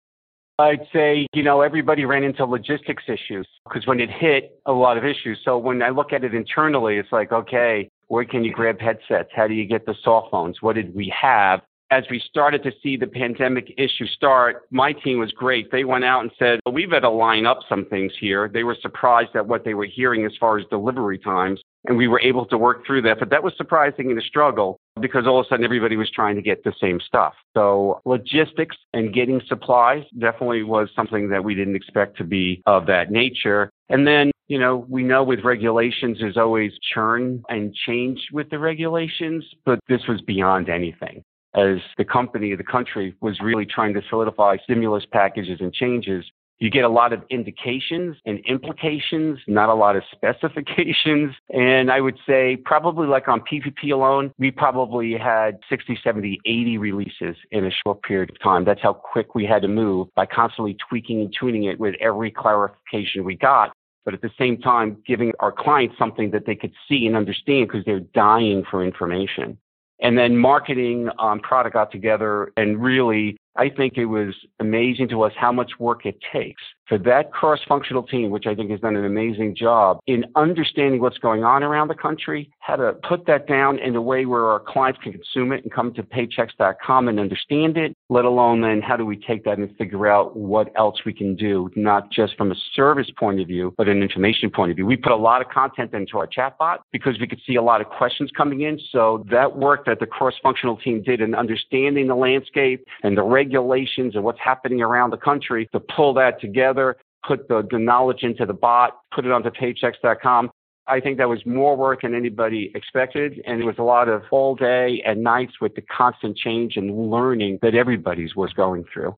I'd 0.60 0.86
say, 0.93 1.25
you 1.33 1.41
know, 1.41 1.62
everybody 1.62 2.05
ran 2.05 2.24
into 2.24 2.45
logistics 2.45 3.03
issues 3.07 3.48
because 3.65 3.88
when 3.88 4.00
it 4.00 4.10
hit, 4.10 4.60
a 4.67 4.72
lot 4.72 4.98
of 4.98 5.05
issues. 5.05 5.39
So 5.43 5.57
when 5.57 5.81
I 5.81 5.89
look 5.89 6.13
at 6.13 6.24
it 6.24 6.36
internally, 6.36 6.98
it's 6.98 7.12
like, 7.12 7.31
okay, 7.31 7.89
where 8.07 8.24
can 8.24 8.43
you 8.43 8.53
grab 8.53 8.79
headsets? 8.79 9.29
How 9.36 9.48
do 9.48 9.55
you 9.55 9.65
get 9.65 9.86
the 9.86 9.95
soft 10.03 10.29
phones? 10.31 10.62
What 10.62 10.75
did 10.75 10.93
we 10.95 11.12
have? 11.19 11.62
As 11.89 12.03
we 12.10 12.19
started 12.19 12.63
to 12.63 12.72
see 12.81 12.98
the 12.98 13.07
pandemic 13.07 13.74
issue 13.77 14.07
start, 14.07 14.63
my 14.72 14.93
team 14.93 15.19
was 15.19 15.31
great. 15.31 15.72
They 15.72 15.83
went 15.83 16.05
out 16.05 16.22
and 16.22 16.31
said, 16.39 16.60
well, 16.65 16.74
we've 16.74 16.89
got 16.89 17.01
to 17.01 17.10
line 17.10 17.45
up 17.45 17.60
some 17.67 17.86
things 17.86 18.12
here. 18.19 18.48
They 18.48 18.63
were 18.63 18.77
surprised 18.81 19.36
at 19.36 19.48
what 19.48 19.63
they 19.63 19.74
were 19.74 19.86
hearing 19.86 20.25
as 20.25 20.31
far 20.39 20.57
as 20.57 20.65
delivery 20.69 21.19
times 21.19 21.62
and 21.86 21.98
we 21.98 22.08
were 22.08 22.22
able 22.22 22.46
to 22.46 22.58
work 22.58 22.86
through 22.86 23.02
that. 23.04 23.20
But 23.20 23.30
that 23.30 23.44
was 23.44 23.54
surprising 23.58 24.10
and 24.10 24.20
a 24.20 24.22
struggle 24.22 24.80
because 25.00 25.28
all 25.28 25.40
of 25.40 25.46
a 25.46 25.50
sudden 25.50 25.66
everybody 25.66 25.98
was 25.98 26.10
trying 26.10 26.36
to 26.36 26.42
get 26.42 26.63
the 26.63 26.74
same 26.80 27.00
stuff. 27.06 27.34
So 27.56 28.02
logistics 28.06 28.78
and 28.94 29.13
getting 29.13 29.42
supplies 29.48 30.04
definitely 30.18 30.63
was 30.63 30.90
something 30.96 31.30
that 31.30 31.44
we 31.44 31.56
didn't 31.56 31.75
expect 31.75 32.18
to 32.18 32.24
be 32.24 32.62
of 32.66 32.86
that 32.88 33.12
nature. 33.12 33.70
And 33.90 34.08
then, 34.08 34.32
you 34.48 34.60
know, 34.60 34.86
we 34.90 35.04
know 35.04 35.24
with 35.24 35.44
regulations 35.44 36.18
there's 36.20 36.38
always 36.38 36.72
churn 36.94 37.44
and 37.50 37.74
change 37.74 38.20
with 38.32 38.50
the 38.50 38.60
regulations, 38.60 39.44
but 39.66 39.80
this 39.90 40.02
was 40.08 40.22
beyond 40.22 40.70
anything. 40.70 41.24
As 41.56 41.78
the 41.98 42.06
company, 42.06 42.56
the 42.56 42.63
country 42.63 43.16
was 43.22 43.40
really 43.40 43.66
trying 43.66 43.94
to 43.94 44.02
solidify 44.10 44.58
stimulus 44.63 45.06
packages 45.12 45.60
and 45.60 45.72
changes, 45.72 46.25
you 46.63 46.70
get 46.70 46.86
a 46.86 46.89
lot 46.89 47.12
of 47.12 47.22
indications 47.29 48.15
and 48.25 48.39
implications, 48.46 49.38
not 49.48 49.67
a 49.67 49.74
lot 49.74 49.98
of 49.98 50.03
specifications. 50.13 51.36
And 51.53 51.91
I 51.91 52.00
would 52.00 52.17
say 52.25 52.55
probably 52.55 53.05
like 53.05 53.27
on 53.27 53.41
PPP 53.41 53.91
alone, 53.91 54.32
we 54.39 54.50
probably 54.50 55.17
had 55.17 55.60
60, 55.67 56.00
70, 56.01 56.39
80 56.46 56.77
releases 56.77 57.36
in 57.51 57.65
a 57.65 57.72
short 57.86 58.01
period 58.03 58.29
of 58.29 58.39
time. 58.39 58.63
That's 58.63 58.82
how 58.82 58.93
quick 58.93 59.36
we 59.36 59.46
had 59.46 59.62
to 59.63 59.67
move 59.67 60.08
by 60.15 60.25
constantly 60.25 60.77
tweaking 60.88 61.20
and 61.20 61.36
tuning 61.38 61.65
it 61.65 61.82
with 61.82 61.96
every 62.00 62.32
clarification 62.32 63.25
we 63.25 63.36
got. 63.36 63.74
but 64.05 64.13
at 64.13 64.22
the 64.22 64.32
same 64.38 64.58
time, 64.58 64.98
giving 65.05 65.34
our 65.39 65.51
clients 65.51 65.98
something 65.98 66.32
that 66.32 66.46
they 66.46 66.55
could 66.55 66.74
see 66.88 67.08
and 67.08 67.15
understand 67.17 67.67
because 67.67 67.84
they're 67.86 68.08
dying 68.13 68.63
for 68.70 68.86
information. 68.86 69.58
And 70.01 70.17
then 70.17 70.38
marketing 70.38 71.10
um, 71.20 71.39
product 71.39 71.74
got 71.74 71.91
together 71.91 72.51
and 72.58 72.82
really 72.82 73.38
I 73.55 73.69
think 73.69 73.98
it 73.98 74.05
was 74.05 74.33
amazing 74.60 75.10
to 75.10 75.24
us 75.24 75.33
how 75.36 75.51
much 75.51 75.74
work 75.79 76.05
it 76.05 76.17
takes 76.31 76.62
for 76.88 76.98
that 76.98 77.31
cross 77.31 77.60
functional 77.67 78.03
team, 78.03 78.29
which 78.29 78.45
I 78.45 78.55
think 78.55 78.69
has 78.72 78.79
done 78.79 78.95
an 78.95 79.05
amazing 79.05 79.55
job 79.55 80.00
in 80.07 80.25
understanding 80.36 81.01
what's 81.01 81.17
going 81.17 81.43
on 81.43 81.63
around 81.63 81.88
the 81.88 81.95
country, 81.95 82.51
how 82.60 82.75
to 82.75 82.93
put 83.07 83.25
that 83.27 83.48
down 83.48 83.79
in 83.79 83.95
a 83.95 84.01
way 84.01 84.25
where 84.25 84.45
our 84.45 84.60
clients 84.60 85.00
can 85.01 85.13
consume 85.13 85.51
it 85.51 85.63
and 85.63 85.72
come 85.72 85.93
to 85.93 86.03
paychex.com 86.03 87.07
and 87.07 87.19
understand 87.19 87.77
it, 87.77 87.95
let 88.10 88.25
alone 88.25 88.62
then 88.62 88.81
how 88.81 88.98
do 88.98 89.05
we 89.05 89.15
take 89.15 89.43
that 89.45 89.57
and 89.57 89.75
figure 89.77 90.07
out 90.07 90.36
what 90.36 90.72
else 90.75 90.98
we 91.05 91.13
can 91.13 91.36
do, 91.36 91.69
not 91.75 92.12
just 92.12 92.36
from 92.38 92.51
a 92.51 92.55
service 92.75 93.07
point 93.17 93.39
of 93.39 93.48
view, 93.48 93.74
but 93.77 93.88
an 93.88 94.01
information 94.01 94.50
point 94.50 94.72
of 94.72 94.75
view. 94.75 94.86
We 94.86 94.98
put 94.98 95.12
a 95.12 95.17
lot 95.17 95.41
of 95.41 95.50
content 95.50 95.93
into 95.93 96.17
our 96.17 96.27
chatbot 96.27 96.79
because 96.91 97.19
we 97.19 97.27
could 97.27 97.41
see 97.45 97.55
a 97.55 97.62
lot 97.62 97.81
of 97.81 97.88
questions 97.88 98.29
coming 98.36 98.62
in. 98.62 98.79
So 98.91 99.25
that 99.31 99.57
work 99.57 99.86
that 99.86 100.00
the 100.00 100.05
cross 100.05 100.33
functional 100.43 100.77
team 100.77 101.01
did 101.01 101.22
in 101.22 101.33
understanding 101.33 102.07
the 102.07 102.15
landscape 102.15 102.86
and 103.03 103.17
the 103.17 103.24
regulations 103.44 104.16
and 104.16 104.24
what's 104.24 104.40
happening 104.40 104.82
around 104.82 105.12
the 105.12 105.18
country 105.18 105.68
to 105.74 105.80
pull 105.80 106.14
that 106.14 106.40
together, 106.40 106.96
put 107.28 107.48
the, 107.48 107.68
the 107.70 107.80
knowledge 107.80 108.24
into 108.24 108.46
the 108.46 108.54
bot, 108.54 109.00
put 109.14 109.26
it 109.26 109.32
onto 109.32 109.50
paychex.com. 109.50 110.50
I 110.86 111.00
think 111.00 111.18
that 111.18 111.30
was 111.30 111.46
more 111.46 111.78
work 111.78 112.02
than 112.02 112.14
anybody 112.14 112.72
expected. 112.76 113.42
And 113.46 113.62
it 113.62 113.66
was 113.66 113.76
a 113.78 113.84
lot 113.84 114.10
of 114.10 114.24
all 114.32 114.56
day 114.56 115.02
and 115.06 115.24
nights 115.24 115.54
with 115.62 115.76
the 115.76 115.82
constant 115.82 116.36
change 116.38 116.76
and 116.76 117.10
learning 117.10 117.60
that 117.62 117.74
everybody's 117.74 118.36
was 118.36 118.52
going 118.54 118.84
through. 118.94 119.16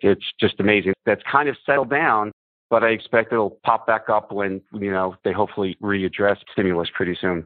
It's 0.00 0.24
just 0.40 0.58
amazing. 0.58 0.94
That's 1.06 1.22
kind 1.30 1.48
of 1.48 1.56
settled 1.66 1.90
down, 1.90 2.32
but 2.70 2.82
I 2.82 2.88
expect 2.88 3.32
it'll 3.32 3.58
pop 3.64 3.86
back 3.86 4.08
up 4.08 4.32
when, 4.32 4.60
you 4.72 4.90
know, 4.90 5.16
they 5.24 5.32
hopefully 5.32 5.76
readdress 5.82 6.36
stimulus 6.52 6.88
pretty 6.94 7.16
soon. 7.20 7.44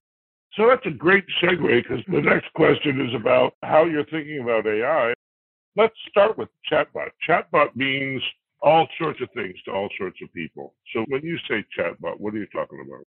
So 0.57 0.69
that's 0.69 0.85
a 0.85 0.91
great 0.91 1.25
segue 1.43 1.83
because 1.83 2.05
the 2.09 2.21
next 2.21 2.53
question 2.55 3.01
is 3.07 3.15
about 3.15 3.55
how 3.63 3.85
you're 3.85 4.05
thinking 4.05 4.41
about 4.43 4.67
AI. 4.67 5.15
Let's 5.77 5.95
start 6.09 6.37
with 6.37 6.49
chatbot. 6.71 7.11
Chatbot 7.29 7.75
means 7.75 8.23
all 8.61 8.87
sorts 8.99 9.21
of 9.21 9.29
things 9.35 9.55
to 9.65 9.73
all 9.73 9.89
sorts 9.99 10.19
of 10.23 10.33
people. 10.33 10.75
So 10.93 11.05
when 11.09 11.23
you 11.23 11.39
say 11.49 11.65
chatbot, 11.77 12.21
what 12.21 12.35
are 12.35 12.39
you 12.39 12.47
talking 12.47 12.85
about? 12.87 13.05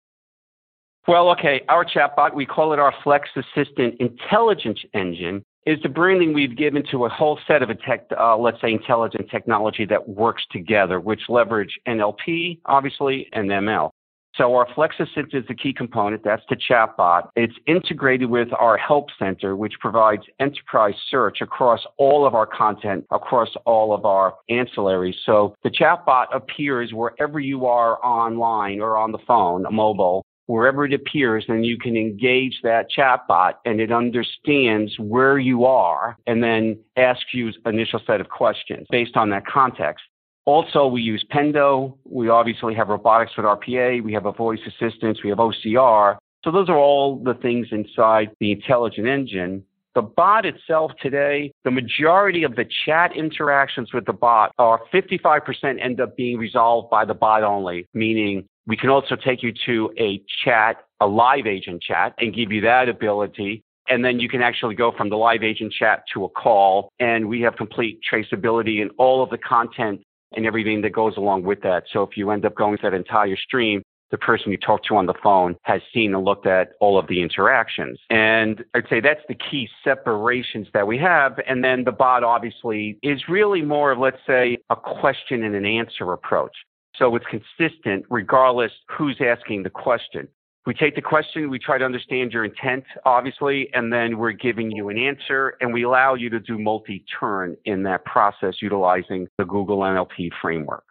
Well, 1.07 1.29
okay, 1.31 1.61
our 1.67 1.83
chatbot, 1.83 2.35
we 2.35 2.45
call 2.45 2.73
it 2.73 2.79
our 2.79 2.93
Flex 3.03 3.27
Assistant 3.35 3.95
Intelligence 3.99 4.79
Engine, 4.93 5.43
is 5.65 5.79
the 5.81 5.89
branding 5.89 6.33
we've 6.33 6.55
given 6.55 6.83
to 6.91 7.05
a 7.05 7.09
whole 7.09 7.39
set 7.47 7.63
of 7.63 7.69
a 7.69 7.75
tech, 7.75 8.05
uh, 8.19 8.37
let's 8.37 8.59
say, 8.61 8.71
intelligent 8.71 9.29
technology 9.29 9.85
that 9.85 10.07
works 10.07 10.43
together, 10.51 10.99
which 10.99 11.21
leverage 11.29 11.79
NLP, 11.87 12.59
obviously, 12.65 13.27
and 13.33 13.49
ML. 13.49 13.91
So 14.35 14.55
our 14.55 14.67
Flex 14.73 14.95
Assistant 14.99 15.33
is 15.33 15.43
the 15.47 15.55
key 15.55 15.73
component. 15.73 16.23
That's 16.23 16.43
the 16.49 16.55
chatbot. 16.55 17.29
It's 17.35 17.55
integrated 17.67 18.29
with 18.29 18.47
our 18.57 18.77
Help 18.77 19.09
Center, 19.19 19.55
which 19.55 19.73
provides 19.79 20.23
enterprise 20.39 20.95
search 21.09 21.41
across 21.41 21.81
all 21.97 22.25
of 22.25 22.33
our 22.33 22.45
content, 22.45 23.05
across 23.11 23.49
all 23.65 23.93
of 23.93 24.05
our 24.05 24.35
ancillaries. 24.49 25.15
So 25.25 25.55
the 25.63 25.69
chatbot 25.69 26.27
appears 26.33 26.93
wherever 26.93 27.39
you 27.39 27.65
are 27.65 28.03
online 28.05 28.79
or 28.79 28.97
on 28.97 29.11
the 29.11 29.19
phone, 29.27 29.65
mobile, 29.69 30.23
wherever 30.51 30.85
it 30.85 30.93
appears, 30.93 31.45
then 31.47 31.63
you 31.63 31.77
can 31.77 31.95
engage 31.95 32.59
that 32.63 32.87
chatbot 32.95 33.53
and 33.65 33.79
it 33.79 33.91
understands 33.91 34.93
where 34.99 35.39
you 35.39 35.65
are 35.65 36.17
and 36.27 36.43
then 36.43 36.77
asks 36.97 37.33
you 37.33 37.51
initial 37.65 38.01
set 38.05 38.21
of 38.21 38.29
questions 38.29 38.85
based 38.91 39.15
on 39.15 39.29
that 39.29 39.45
context. 39.45 40.03
Also, 40.45 40.87
we 40.87 41.01
use 41.01 41.23
Pendo. 41.31 41.97
We 42.03 42.29
obviously 42.29 42.73
have 42.75 42.87
robotics 42.89 43.33
with 43.37 43.45
RPA. 43.45 44.03
We 44.03 44.13
have 44.13 44.25
a 44.25 44.31
voice 44.31 44.59
assistant. 44.65 45.19
We 45.23 45.29
have 45.29 45.37
OCR. 45.37 46.17
So 46.43 46.51
those 46.51 46.69
are 46.69 46.77
all 46.77 47.17
the 47.17 47.35
things 47.35 47.67
inside 47.71 48.31
the 48.39 48.51
intelligent 48.51 49.07
engine. 49.07 49.63
The 49.93 50.01
bot 50.01 50.45
itself 50.45 50.93
today, 51.01 51.51
the 51.65 51.71
majority 51.71 52.43
of 52.43 52.55
the 52.55 52.65
chat 52.85 53.15
interactions 53.15 53.93
with 53.93 54.05
the 54.05 54.13
bot 54.13 54.53
are 54.57 54.81
55% 54.93 55.83
end 55.83 55.99
up 55.99 56.15
being 56.15 56.37
resolved 56.37 56.89
by 56.89 57.03
the 57.03 57.13
bot 57.13 57.43
only, 57.43 57.87
meaning 57.93 58.47
we 58.67 58.77
can 58.77 58.89
also 58.89 59.15
take 59.17 59.43
you 59.43 59.51
to 59.65 59.93
a 59.99 60.23
chat, 60.43 60.85
a 61.01 61.07
live 61.07 61.45
agent 61.45 61.83
chat, 61.83 62.13
and 62.19 62.33
give 62.33 62.51
you 62.51 62.61
that 62.61 62.87
ability. 62.87 63.63
And 63.89 64.05
then 64.05 64.19
you 64.19 64.29
can 64.29 64.41
actually 64.41 64.75
go 64.75 64.93
from 64.95 65.09
the 65.09 65.17
live 65.17 65.43
agent 65.43 65.73
chat 65.73 66.03
to 66.13 66.23
a 66.23 66.29
call. 66.29 66.89
And 66.99 67.27
we 67.27 67.41
have 67.41 67.57
complete 67.57 67.99
traceability 68.09 68.81
in 68.81 68.89
all 68.97 69.21
of 69.21 69.29
the 69.29 69.37
content 69.37 70.01
and 70.35 70.45
everything 70.45 70.81
that 70.81 70.91
goes 70.91 71.17
along 71.17 71.43
with 71.43 71.61
that. 71.61 71.83
So 71.91 72.03
if 72.03 72.17
you 72.17 72.31
end 72.31 72.45
up 72.45 72.55
going 72.55 72.77
through 72.77 72.91
that 72.91 72.97
entire 72.97 73.37
stream, 73.37 73.83
the 74.11 74.17
person 74.17 74.51
you 74.51 74.57
talk 74.57 74.83
to 74.83 74.95
on 74.97 75.05
the 75.05 75.13
phone 75.23 75.55
has 75.63 75.81
seen 75.93 76.13
and 76.13 76.23
looked 76.23 76.45
at 76.45 76.73
all 76.81 76.99
of 76.99 77.07
the 77.07 77.21
interactions. 77.21 77.97
And 78.09 78.63
I'd 78.75 78.87
say 78.89 78.99
that's 78.99 79.21
the 79.27 79.35
key 79.35 79.69
separations 79.83 80.67
that 80.73 80.85
we 80.85 80.97
have. 80.97 81.39
And 81.47 81.63
then 81.63 81.85
the 81.85 81.93
bot 81.93 82.23
obviously 82.23 82.99
is 83.01 83.21
really 83.29 83.61
more 83.61 83.91
of, 83.91 83.99
let's 83.99 84.19
say, 84.27 84.57
a 84.69 84.75
question 84.75 85.43
and 85.43 85.55
an 85.55 85.65
answer 85.65 86.11
approach. 86.11 86.55
So 86.97 87.15
it's 87.15 87.25
consistent 87.25 88.05
regardless 88.09 88.73
who's 88.89 89.17
asking 89.21 89.63
the 89.63 89.69
question. 89.69 90.27
We 90.67 90.75
take 90.75 90.93
the 90.93 91.01
question, 91.01 91.49
we 91.49 91.57
try 91.57 91.79
to 91.79 91.85
understand 91.85 92.31
your 92.31 92.45
intent, 92.45 92.83
obviously, 93.03 93.69
and 93.73 93.91
then 93.91 94.19
we're 94.19 94.31
giving 94.31 94.69
you 94.69 94.89
an 94.89 94.97
answer, 94.97 95.55
and 95.59 95.73
we 95.73 95.83
allow 95.83 96.13
you 96.13 96.29
to 96.29 96.39
do 96.39 96.59
multi 96.59 97.03
turn 97.19 97.57
in 97.65 97.81
that 97.83 98.05
process 98.05 98.55
utilizing 98.61 99.27
the 99.39 99.45
Google 99.45 99.79
NLP 99.79 100.29
framework. 100.39 100.83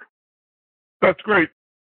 That's 1.00 1.20
great. 1.22 1.50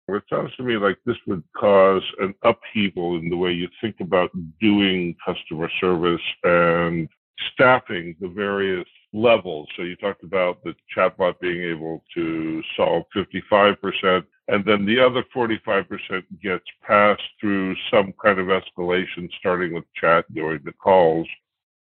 It 0.08 0.22
sounds 0.30 0.54
to 0.56 0.62
me 0.62 0.76
like 0.76 0.98
this 1.04 1.16
would 1.26 1.42
cause 1.56 2.02
an 2.20 2.34
upheaval 2.42 3.18
in 3.18 3.28
the 3.28 3.36
way 3.36 3.50
you 3.52 3.68
think 3.80 3.96
about 4.00 4.30
doing 4.60 5.14
customer 5.24 5.68
service 5.80 6.20
and 6.44 7.08
staffing 7.52 8.16
the 8.20 8.28
various 8.28 8.86
levels. 9.12 9.68
So 9.76 9.82
you 9.82 9.96
talked 9.96 10.22
about 10.22 10.62
the 10.62 10.74
chatbot 10.96 11.40
being 11.40 11.62
able 11.62 12.02
to 12.14 12.62
solve 12.76 13.04
55%, 13.14 14.24
and 14.48 14.64
then 14.64 14.84
the 14.84 15.00
other 15.00 15.24
45% 15.34 15.86
gets 16.42 16.64
passed 16.86 17.22
through 17.40 17.74
some 17.90 18.12
kind 18.22 18.38
of 18.38 18.46
escalation, 18.46 19.28
starting 19.38 19.74
with 19.74 19.84
chat 19.94 20.24
during 20.34 20.60
the 20.64 20.72
calls. 20.72 21.26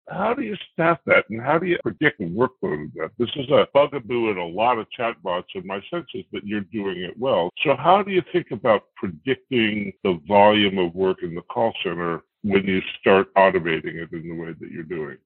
How 0.09 0.35
do 0.35 0.43
you 0.43 0.57
staff 0.73 0.99
that, 1.07 1.25
and 1.31 1.43
how 1.43 1.59
do 1.59 1.67
you 1.67 1.79
predict 1.83 2.21
the 2.21 2.27
workload 2.27 2.85
of 2.85 2.95
that? 2.95 3.11
This 3.19 3.31
is 3.35 3.51
a 3.51 3.67
bugaboo 3.75 4.31
in 4.31 4.39
a 4.39 4.47
lot 4.47 4.79
of 4.79 4.87
chatbots, 4.97 5.47
and 5.57 5.65
my 5.65 5.81
sense 5.91 6.07
is 6.15 6.25
that 6.33 6.47
you're 6.47 6.61
doing 6.61 7.01
it 7.01 7.19
well. 7.19 7.51
So, 7.65 7.75
how 7.77 8.05
do 8.05 8.13
you 8.13 8.23
think 8.33 8.53
about 8.53 8.85
predicting 8.95 9.93
the 10.05 10.21
volume 10.29 10.79
of 10.79 10.95
work 10.95 11.25
in 11.25 11.35
the 11.35 11.43
call 11.43 11.73
center 11.83 12.23
when 12.43 12.65
you 12.65 12.81
start 13.01 13.35
automating 13.35 13.97
it 13.97 14.13
in 14.13 14.29
the 14.29 14.35
way 14.35 14.53
that 14.53 14.71
you're 14.71 14.85
doing? 14.85 15.17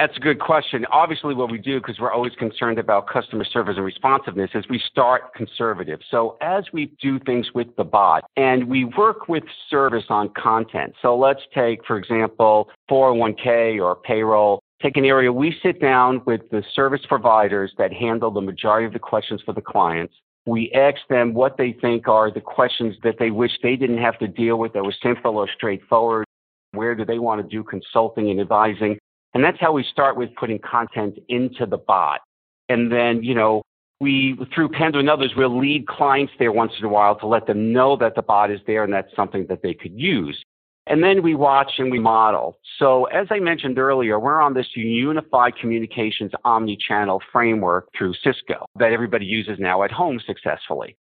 That's 0.00 0.16
a 0.16 0.20
good 0.20 0.40
question. 0.40 0.86
Obviously, 0.90 1.34
what 1.34 1.50
we 1.50 1.58
do, 1.58 1.78
because 1.78 1.98
we're 2.00 2.10
always 2.10 2.32
concerned 2.36 2.78
about 2.78 3.06
customer 3.06 3.44
service 3.44 3.74
and 3.76 3.84
responsiveness, 3.84 4.48
is 4.54 4.64
we 4.70 4.80
start 4.90 5.34
conservative. 5.34 6.00
So 6.10 6.38
as 6.40 6.64
we 6.72 6.90
do 7.02 7.18
things 7.18 7.48
with 7.54 7.66
the 7.76 7.84
bot 7.84 8.24
and 8.34 8.66
we 8.66 8.86
work 8.86 9.28
with 9.28 9.44
service 9.68 10.04
on 10.08 10.30
content. 10.30 10.94
So 11.02 11.18
let's 11.18 11.42
take, 11.54 11.84
for 11.84 11.98
example, 11.98 12.70
401k 12.90 13.78
or 13.78 13.94
payroll. 13.94 14.60
Take 14.80 14.96
an 14.96 15.04
area 15.04 15.30
we 15.30 15.54
sit 15.62 15.82
down 15.82 16.22
with 16.24 16.48
the 16.50 16.64
service 16.74 17.02
providers 17.06 17.70
that 17.76 17.92
handle 17.92 18.30
the 18.30 18.40
majority 18.40 18.86
of 18.86 18.94
the 18.94 18.98
questions 18.98 19.42
for 19.44 19.52
the 19.52 19.60
clients. 19.60 20.14
We 20.46 20.72
ask 20.72 20.96
them 21.10 21.34
what 21.34 21.58
they 21.58 21.76
think 21.78 22.08
are 22.08 22.30
the 22.30 22.40
questions 22.40 22.96
that 23.02 23.16
they 23.18 23.30
wish 23.30 23.52
they 23.62 23.76
didn't 23.76 23.98
have 23.98 24.18
to 24.20 24.28
deal 24.28 24.56
with 24.56 24.72
that 24.72 24.82
were 24.82 24.94
simple 25.02 25.36
or 25.36 25.46
straightforward. 25.54 26.24
Where 26.72 26.94
do 26.94 27.04
they 27.04 27.18
want 27.18 27.42
to 27.42 27.46
do 27.46 27.62
consulting 27.62 28.30
and 28.30 28.40
advising? 28.40 28.98
And 29.34 29.44
that's 29.44 29.60
how 29.60 29.72
we 29.72 29.84
start 29.84 30.16
with 30.16 30.34
putting 30.34 30.58
content 30.58 31.18
into 31.28 31.66
the 31.66 31.78
bot. 31.78 32.20
And 32.68 32.90
then, 32.90 33.22
you 33.22 33.34
know, 33.34 33.62
we, 34.00 34.36
through 34.54 34.70
Pendo 34.70 34.96
and 34.96 35.10
others, 35.10 35.32
we'll 35.36 35.56
lead 35.58 35.86
clients 35.86 36.32
there 36.38 36.52
once 36.52 36.72
in 36.78 36.84
a 36.84 36.88
while 36.88 37.18
to 37.18 37.26
let 37.26 37.46
them 37.46 37.72
know 37.72 37.96
that 37.96 38.14
the 38.14 38.22
bot 38.22 38.50
is 38.50 38.60
there 38.66 38.82
and 38.82 38.92
that's 38.92 39.14
something 39.14 39.46
that 39.48 39.62
they 39.62 39.74
could 39.74 39.92
use. 39.92 40.42
And 40.86 41.02
then 41.02 41.22
we 41.22 41.34
watch 41.34 41.72
and 41.78 41.90
we 41.90 42.00
model. 42.00 42.58
So 42.78 43.04
as 43.04 43.28
I 43.30 43.38
mentioned 43.38 43.78
earlier, 43.78 44.18
we're 44.18 44.40
on 44.40 44.54
this 44.54 44.66
unified 44.74 45.56
communications 45.56 46.32
omni-channel 46.44 47.22
framework 47.30 47.88
through 47.96 48.14
Cisco 48.24 48.66
that 48.78 48.92
everybody 48.92 49.26
uses 49.26 49.58
now 49.60 49.82
at 49.84 49.92
home 49.92 50.20
successfully. 50.26 50.96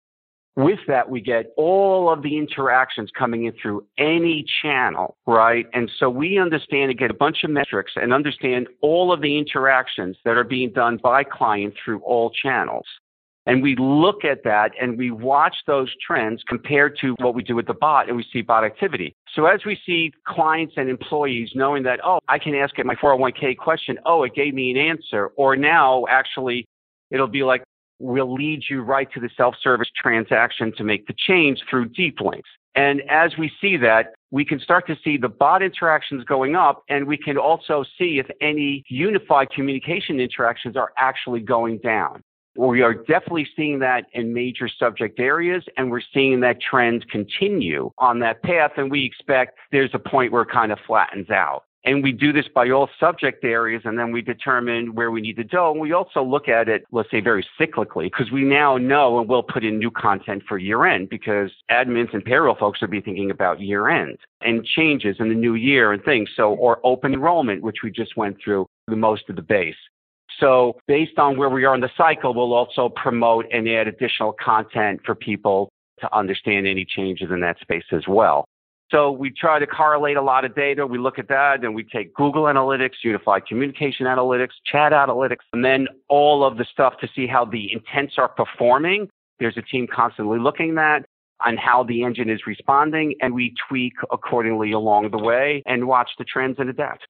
With 0.56 0.78
that, 0.88 1.10
we 1.10 1.20
get 1.20 1.52
all 1.58 2.10
of 2.10 2.22
the 2.22 2.38
interactions 2.38 3.10
coming 3.16 3.44
in 3.44 3.52
through 3.60 3.84
any 3.98 4.42
channel, 4.62 5.18
right? 5.26 5.66
And 5.74 5.90
so 5.98 6.08
we 6.08 6.38
understand 6.38 6.90
and 6.90 6.98
get 6.98 7.10
a 7.10 7.14
bunch 7.14 7.44
of 7.44 7.50
metrics 7.50 7.92
and 7.94 8.10
understand 8.10 8.66
all 8.80 9.12
of 9.12 9.20
the 9.20 9.36
interactions 9.36 10.16
that 10.24 10.38
are 10.38 10.44
being 10.44 10.72
done 10.72 10.98
by 11.02 11.24
clients 11.24 11.76
through 11.84 12.00
all 12.00 12.30
channels. 12.30 12.86
And 13.44 13.62
we 13.62 13.76
look 13.78 14.24
at 14.24 14.42
that 14.44 14.72
and 14.80 14.98
we 14.98 15.10
watch 15.10 15.54
those 15.66 15.92
trends 16.04 16.42
compared 16.48 16.98
to 17.00 17.14
what 17.18 17.34
we 17.34 17.42
do 17.42 17.54
with 17.54 17.66
the 17.66 17.74
bot 17.74 18.08
and 18.08 18.16
we 18.16 18.24
see 18.32 18.40
bot 18.42 18.64
activity. 18.64 19.14
So 19.34 19.44
as 19.44 19.60
we 19.64 19.78
see 19.86 20.10
clients 20.26 20.74
and 20.78 20.88
employees 20.88 21.50
knowing 21.54 21.82
that, 21.84 22.00
oh, 22.04 22.18
I 22.28 22.38
can 22.38 22.54
ask 22.54 22.78
it 22.78 22.86
my 22.86 22.96
401k 22.96 23.58
question. 23.58 23.98
Oh, 24.04 24.24
it 24.24 24.34
gave 24.34 24.54
me 24.54 24.70
an 24.72 24.78
answer. 24.78 25.28
Or 25.36 25.54
now 25.54 26.06
actually 26.10 26.66
it'll 27.10 27.28
be 27.28 27.44
like, 27.44 27.62
will 27.98 28.32
lead 28.32 28.64
you 28.68 28.82
right 28.82 29.10
to 29.12 29.20
the 29.20 29.30
self-service 29.36 29.88
transaction 29.96 30.72
to 30.76 30.84
make 30.84 31.06
the 31.06 31.14
change 31.16 31.60
through 31.68 31.86
deep 31.86 32.20
links. 32.20 32.48
And 32.74 33.02
as 33.08 33.38
we 33.38 33.50
see 33.60 33.76
that, 33.78 34.12
we 34.30 34.44
can 34.44 34.60
start 34.60 34.86
to 34.88 34.96
see 35.02 35.16
the 35.16 35.30
bot 35.30 35.62
interactions 35.62 36.24
going 36.24 36.56
up, 36.56 36.82
and 36.90 37.06
we 37.06 37.16
can 37.16 37.38
also 37.38 37.84
see 37.98 38.18
if 38.18 38.26
any 38.40 38.84
unified 38.88 39.50
communication 39.50 40.20
interactions 40.20 40.76
are 40.76 40.92
actually 40.98 41.40
going 41.40 41.78
down. 41.78 42.22
We 42.58 42.82
are 42.82 42.94
definitely 42.94 43.48
seeing 43.54 43.78
that 43.80 44.06
in 44.12 44.32
major 44.32 44.68
subject 44.68 45.20
areas, 45.20 45.64
and 45.76 45.90
we're 45.90 46.00
seeing 46.12 46.40
that 46.40 46.60
trend 46.60 47.08
continue 47.10 47.90
on 47.98 48.18
that 48.20 48.42
path. 48.42 48.72
And 48.76 48.90
we 48.90 49.04
expect 49.04 49.58
there's 49.72 49.90
a 49.92 49.98
point 49.98 50.32
where 50.32 50.42
it 50.42 50.50
kind 50.50 50.72
of 50.72 50.78
flattens 50.86 51.30
out. 51.30 51.64
And 51.86 52.02
we 52.02 52.10
do 52.10 52.32
this 52.32 52.46
by 52.52 52.68
all 52.70 52.90
subject 52.98 53.44
areas, 53.44 53.82
and 53.84 53.96
then 53.96 54.10
we 54.10 54.20
determine 54.20 54.96
where 54.96 55.12
we 55.12 55.20
need 55.20 55.36
to 55.36 55.44
go. 55.44 55.70
And 55.70 55.80
we 55.80 55.92
also 55.92 56.20
look 56.20 56.48
at 56.48 56.68
it, 56.68 56.84
let's 56.90 57.08
say, 57.12 57.20
very 57.20 57.46
cyclically, 57.60 58.10
because 58.10 58.32
we 58.32 58.42
now 58.42 58.76
know 58.76 59.20
and 59.20 59.28
we'll 59.28 59.44
put 59.44 59.64
in 59.64 59.78
new 59.78 59.92
content 59.92 60.42
for 60.48 60.58
year 60.58 60.84
end 60.84 61.08
because 61.08 61.52
admins 61.70 62.12
and 62.12 62.24
payroll 62.24 62.56
folks 62.56 62.80
will 62.80 62.88
be 62.88 63.00
thinking 63.00 63.30
about 63.30 63.60
year 63.60 63.88
end 63.88 64.18
and 64.40 64.64
changes 64.64 65.16
in 65.20 65.28
the 65.28 65.34
new 65.34 65.54
year 65.54 65.92
and 65.92 66.02
things. 66.02 66.28
So, 66.36 66.54
or 66.54 66.80
open 66.82 67.14
enrollment, 67.14 67.62
which 67.62 67.78
we 67.84 67.92
just 67.92 68.16
went 68.16 68.36
through 68.42 68.66
the 68.88 68.96
most 68.96 69.28
of 69.28 69.36
the 69.36 69.42
base. 69.42 69.76
So 70.40 70.76
based 70.88 71.18
on 71.18 71.38
where 71.38 71.48
we 71.48 71.64
are 71.64 71.74
in 71.74 71.80
the 71.80 71.90
cycle, 71.96 72.34
we'll 72.34 72.52
also 72.52 72.88
promote 72.88 73.46
and 73.52 73.68
add 73.68 73.86
additional 73.86 74.32
content 74.32 75.00
for 75.06 75.14
people 75.14 75.70
to 76.00 76.14
understand 76.14 76.66
any 76.66 76.84
changes 76.84 77.30
in 77.30 77.40
that 77.40 77.58
space 77.60 77.84
as 77.92 78.02
well. 78.08 78.44
So 78.90 79.10
we 79.10 79.30
try 79.30 79.58
to 79.58 79.66
correlate 79.66 80.16
a 80.16 80.22
lot 80.22 80.44
of 80.44 80.54
data. 80.54 80.86
We 80.86 80.98
look 80.98 81.18
at 81.18 81.28
that 81.28 81.64
and 81.64 81.74
we 81.74 81.82
take 81.82 82.14
Google 82.14 82.44
Analytics, 82.44 82.94
Unified 83.02 83.46
Communication 83.46 84.06
Analytics, 84.06 84.52
Chat 84.64 84.92
Analytics, 84.92 85.44
and 85.52 85.64
then 85.64 85.88
all 86.08 86.44
of 86.44 86.56
the 86.56 86.64
stuff 86.70 86.94
to 87.00 87.08
see 87.14 87.26
how 87.26 87.44
the 87.44 87.72
intents 87.72 88.14
are 88.16 88.28
performing. 88.28 89.08
There's 89.40 89.56
a 89.56 89.62
team 89.62 89.88
constantly 89.92 90.38
looking 90.38 90.78
at 90.78 91.04
on 91.44 91.56
how 91.56 91.82
the 91.82 92.02
engine 92.02 92.30
is 92.30 92.40
responding 92.46 93.14
and 93.20 93.34
we 93.34 93.54
tweak 93.68 93.92
accordingly 94.10 94.72
along 94.72 95.10
the 95.10 95.18
way 95.18 95.62
and 95.66 95.86
watch 95.86 96.10
the 96.18 96.24
trends 96.24 96.56
and 96.58 96.70
adapt 96.70 97.06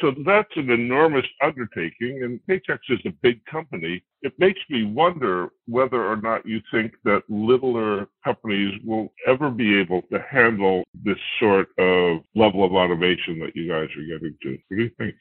so 0.00 0.12
that's 0.24 0.50
an 0.56 0.70
enormous 0.70 1.26
undertaking, 1.42 2.22
and 2.24 2.40
Paychex 2.48 2.78
is 2.88 2.98
a 3.06 3.10
big 3.22 3.44
company. 3.44 4.02
It 4.22 4.32
makes 4.38 4.58
me 4.68 4.84
wonder 4.84 5.50
whether 5.66 6.04
or 6.04 6.16
not 6.16 6.44
you 6.44 6.60
think 6.72 6.94
that 7.04 7.22
littler 7.28 8.08
companies 8.24 8.80
will 8.84 9.12
ever 9.26 9.50
be 9.50 9.78
able 9.78 10.02
to 10.12 10.18
handle 10.28 10.82
this 11.04 11.18
sort 11.38 11.68
of 11.78 12.18
level 12.34 12.64
of 12.64 12.72
automation 12.72 13.38
that 13.40 13.54
you 13.54 13.68
guys 13.68 13.88
are 13.96 14.18
getting 14.18 14.36
to. 14.42 14.58
What 14.68 14.76
do 14.76 14.82
you 14.82 14.90
think? 14.98 15.14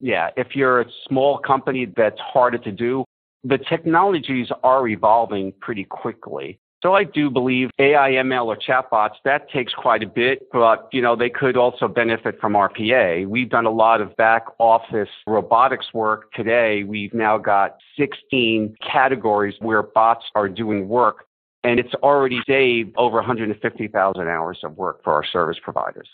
Yeah, 0.00 0.30
if 0.36 0.54
you're 0.54 0.82
a 0.82 0.86
small 1.08 1.38
company 1.38 1.86
that's 1.96 2.20
harder 2.20 2.58
to 2.58 2.72
do, 2.72 3.04
the 3.44 3.58
technologies 3.58 4.48
are 4.62 4.88
evolving 4.88 5.52
pretty 5.60 5.84
quickly. 5.84 6.60
So 6.82 6.94
I 6.94 7.04
do 7.04 7.28
believe 7.28 7.68
AI, 7.78 8.12
ML, 8.12 8.46
or 8.46 8.56
chatbots, 8.56 9.16
that 9.26 9.50
takes 9.50 9.74
quite 9.74 10.02
a 10.02 10.06
bit, 10.06 10.50
but, 10.50 10.88
you 10.92 11.02
know, 11.02 11.14
they 11.14 11.28
could 11.28 11.58
also 11.58 11.88
benefit 11.88 12.40
from 12.40 12.54
RPA. 12.54 13.26
We've 13.26 13.50
done 13.50 13.66
a 13.66 13.70
lot 13.70 14.00
of 14.00 14.16
back 14.16 14.46
office 14.58 15.10
robotics 15.26 15.92
work 15.92 16.32
today. 16.32 16.84
We've 16.84 17.12
now 17.12 17.36
got 17.36 17.76
16 17.98 18.76
categories 18.90 19.56
where 19.58 19.82
bots 19.82 20.24
are 20.34 20.48
doing 20.48 20.88
work, 20.88 21.26
and 21.64 21.78
it's 21.78 21.92
already 22.02 22.40
saved 22.46 22.94
over 22.96 23.16
150,000 23.16 24.28
hours 24.28 24.60
of 24.64 24.78
work 24.78 25.04
for 25.04 25.12
our 25.12 25.24
service 25.24 25.58
providers. 25.62 26.08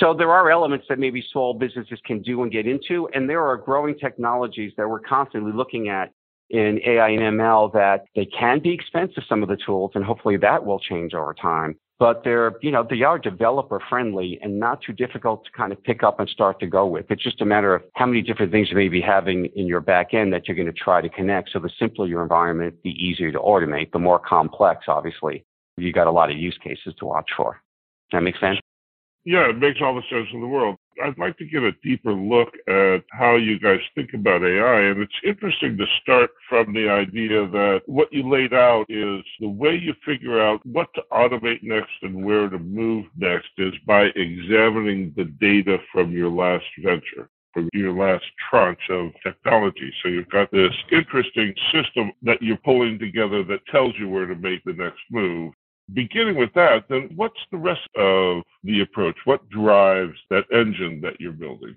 So 0.00 0.12
there 0.12 0.32
are 0.32 0.50
elements 0.50 0.86
that 0.88 0.98
maybe 0.98 1.24
small 1.30 1.54
businesses 1.54 2.00
can 2.04 2.20
do 2.20 2.42
and 2.42 2.50
get 2.50 2.66
into, 2.66 3.08
and 3.14 3.30
there 3.30 3.46
are 3.46 3.56
growing 3.56 3.96
technologies 3.96 4.72
that 4.76 4.88
we're 4.88 4.98
constantly 4.98 5.52
looking 5.52 5.88
at 5.88 6.10
in 6.50 6.80
AI 6.86 7.08
and 7.10 7.38
ML 7.38 7.72
that 7.72 8.04
they 8.14 8.26
can 8.26 8.60
be 8.60 8.72
expensive, 8.72 9.22
some 9.28 9.42
of 9.42 9.48
the 9.48 9.56
tools, 9.64 9.92
and 9.94 10.04
hopefully 10.04 10.36
that 10.36 10.64
will 10.64 10.78
change 10.78 11.14
over 11.14 11.34
time. 11.34 11.76
But 11.98 12.22
they're, 12.24 12.54
you 12.60 12.72
know, 12.72 12.84
they 12.88 13.02
are 13.02 13.18
developer 13.18 13.80
friendly 13.88 14.38
and 14.42 14.58
not 14.58 14.82
too 14.82 14.92
difficult 14.92 15.44
to 15.44 15.50
kind 15.52 15.72
of 15.72 15.82
pick 15.84 16.02
up 16.02 16.18
and 16.18 16.28
start 16.28 16.58
to 16.60 16.66
go 16.66 16.86
with. 16.86 17.06
It's 17.08 17.22
just 17.22 17.40
a 17.40 17.44
matter 17.44 17.74
of 17.74 17.82
how 17.94 18.06
many 18.06 18.20
different 18.20 18.50
things 18.50 18.68
you 18.68 18.76
may 18.76 18.88
be 18.88 19.00
having 19.00 19.46
in 19.54 19.66
your 19.66 19.80
back 19.80 20.12
end 20.12 20.32
that 20.32 20.48
you're 20.48 20.56
going 20.56 20.66
to 20.66 20.72
try 20.72 21.00
to 21.00 21.08
connect. 21.08 21.50
So 21.52 21.60
the 21.60 21.70
simpler 21.78 22.06
your 22.06 22.22
environment, 22.22 22.74
the 22.82 22.90
easier 22.90 23.30
to 23.30 23.38
automate. 23.38 23.92
The 23.92 24.00
more 24.00 24.18
complex, 24.18 24.86
obviously, 24.88 25.44
you 25.76 25.92
got 25.92 26.08
a 26.08 26.10
lot 26.10 26.30
of 26.30 26.36
use 26.36 26.58
cases 26.62 26.94
to 26.98 27.06
watch 27.06 27.30
for. 27.36 27.60
That 28.12 28.20
makes 28.20 28.40
sense? 28.40 28.58
Yeah, 29.24 29.48
it 29.48 29.58
makes 29.58 29.78
all 29.80 29.94
the 29.94 30.02
sense 30.10 30.28
in 30.32 30.40
the 30.40 30.46
world. 30.46 30.76
I'd 31.02 31.18
like 31.18 31.36
to 31.38 31.44
get 31.44 31.62
a 31.62 31.72
deeper 31.82 32.12
look 32.12 32.54
at 32.68 33.02
how 33.10 33.36
you 33.36 33.58
guys 33.58 33.80
think 33.94 34.14
about 34.14 34.44
AI. 34.44 34.80
And 34.82 35.00
it's 35.00 35.12
interesting 35.24 35.76
to 35.78 35.86
start 36.02 36.30
from 36.48 36.72
the 36.72 36.88
idea 36.88 37.46
that 37.48 37.82
what 37.86 38.12
you 38.12 38.28
laid 38.28 38.52
out 38.52 38.86
is 38.88 39.22
the 39.40 39.48
way 39.48 39.74
you 39.74 39.94
figure 40.04 40.40
out 40.40 40.64
what 40.66 40.88
to 40.94 41.02
automate 41.12 41.62
next 41.62 41.92
and 42.02 42.24
where 42.24 42.48
to 42.48 42.58
move 42.58 43.06
next 43.16 43.48
is 43.58 43.74
by 43.86 44.04
examining 44.16 45.12
the 45.16 45.24
data 45.24 45.78
from 45.92 46.12
your 46.12 46.30
last 46.30 46.64
venture 46.82 47.28
from 47.52 47.68
your 47.72 47.92
last 47.92 48.24
tranche 48.50 48.90
of 48.90 49.12
technology. 49.22 49.92
So 50.02 50.08
you've 50.08 50.28
got 50.28 50.50
this 50.50 50.72
interesting 50.90 51.54
system 51.72 52.10
that 52.22 52.42
you're 52.42 52.56
pulling 52.56 52.98
together 52.98 53.44
that 53.44 53.64
tells 53.66 53.94
you 53.96 54.08
where 54.08 54.26
to 54.26 54.34
make 54.34 54.64
the 54.64 54.72
next 54.72 54.98
move 55.08 55.54
beginning 55.92 56.36
with 56.36 56.52
that, 56.54 56.84
then 56.88 57.10
what's 57.14 57.40
the 57.50 57.58
rest 57.58 57.88
of 57.96 58.42
the 58.62 58.80
approach? 58.80 59.16
What 59.24 59.48
drives 59.50 60.18
that 60.30 60.44
engine 60.52 61.00
that 61.02 61.20
you're 61.20 61.32
building? 61.32 61.76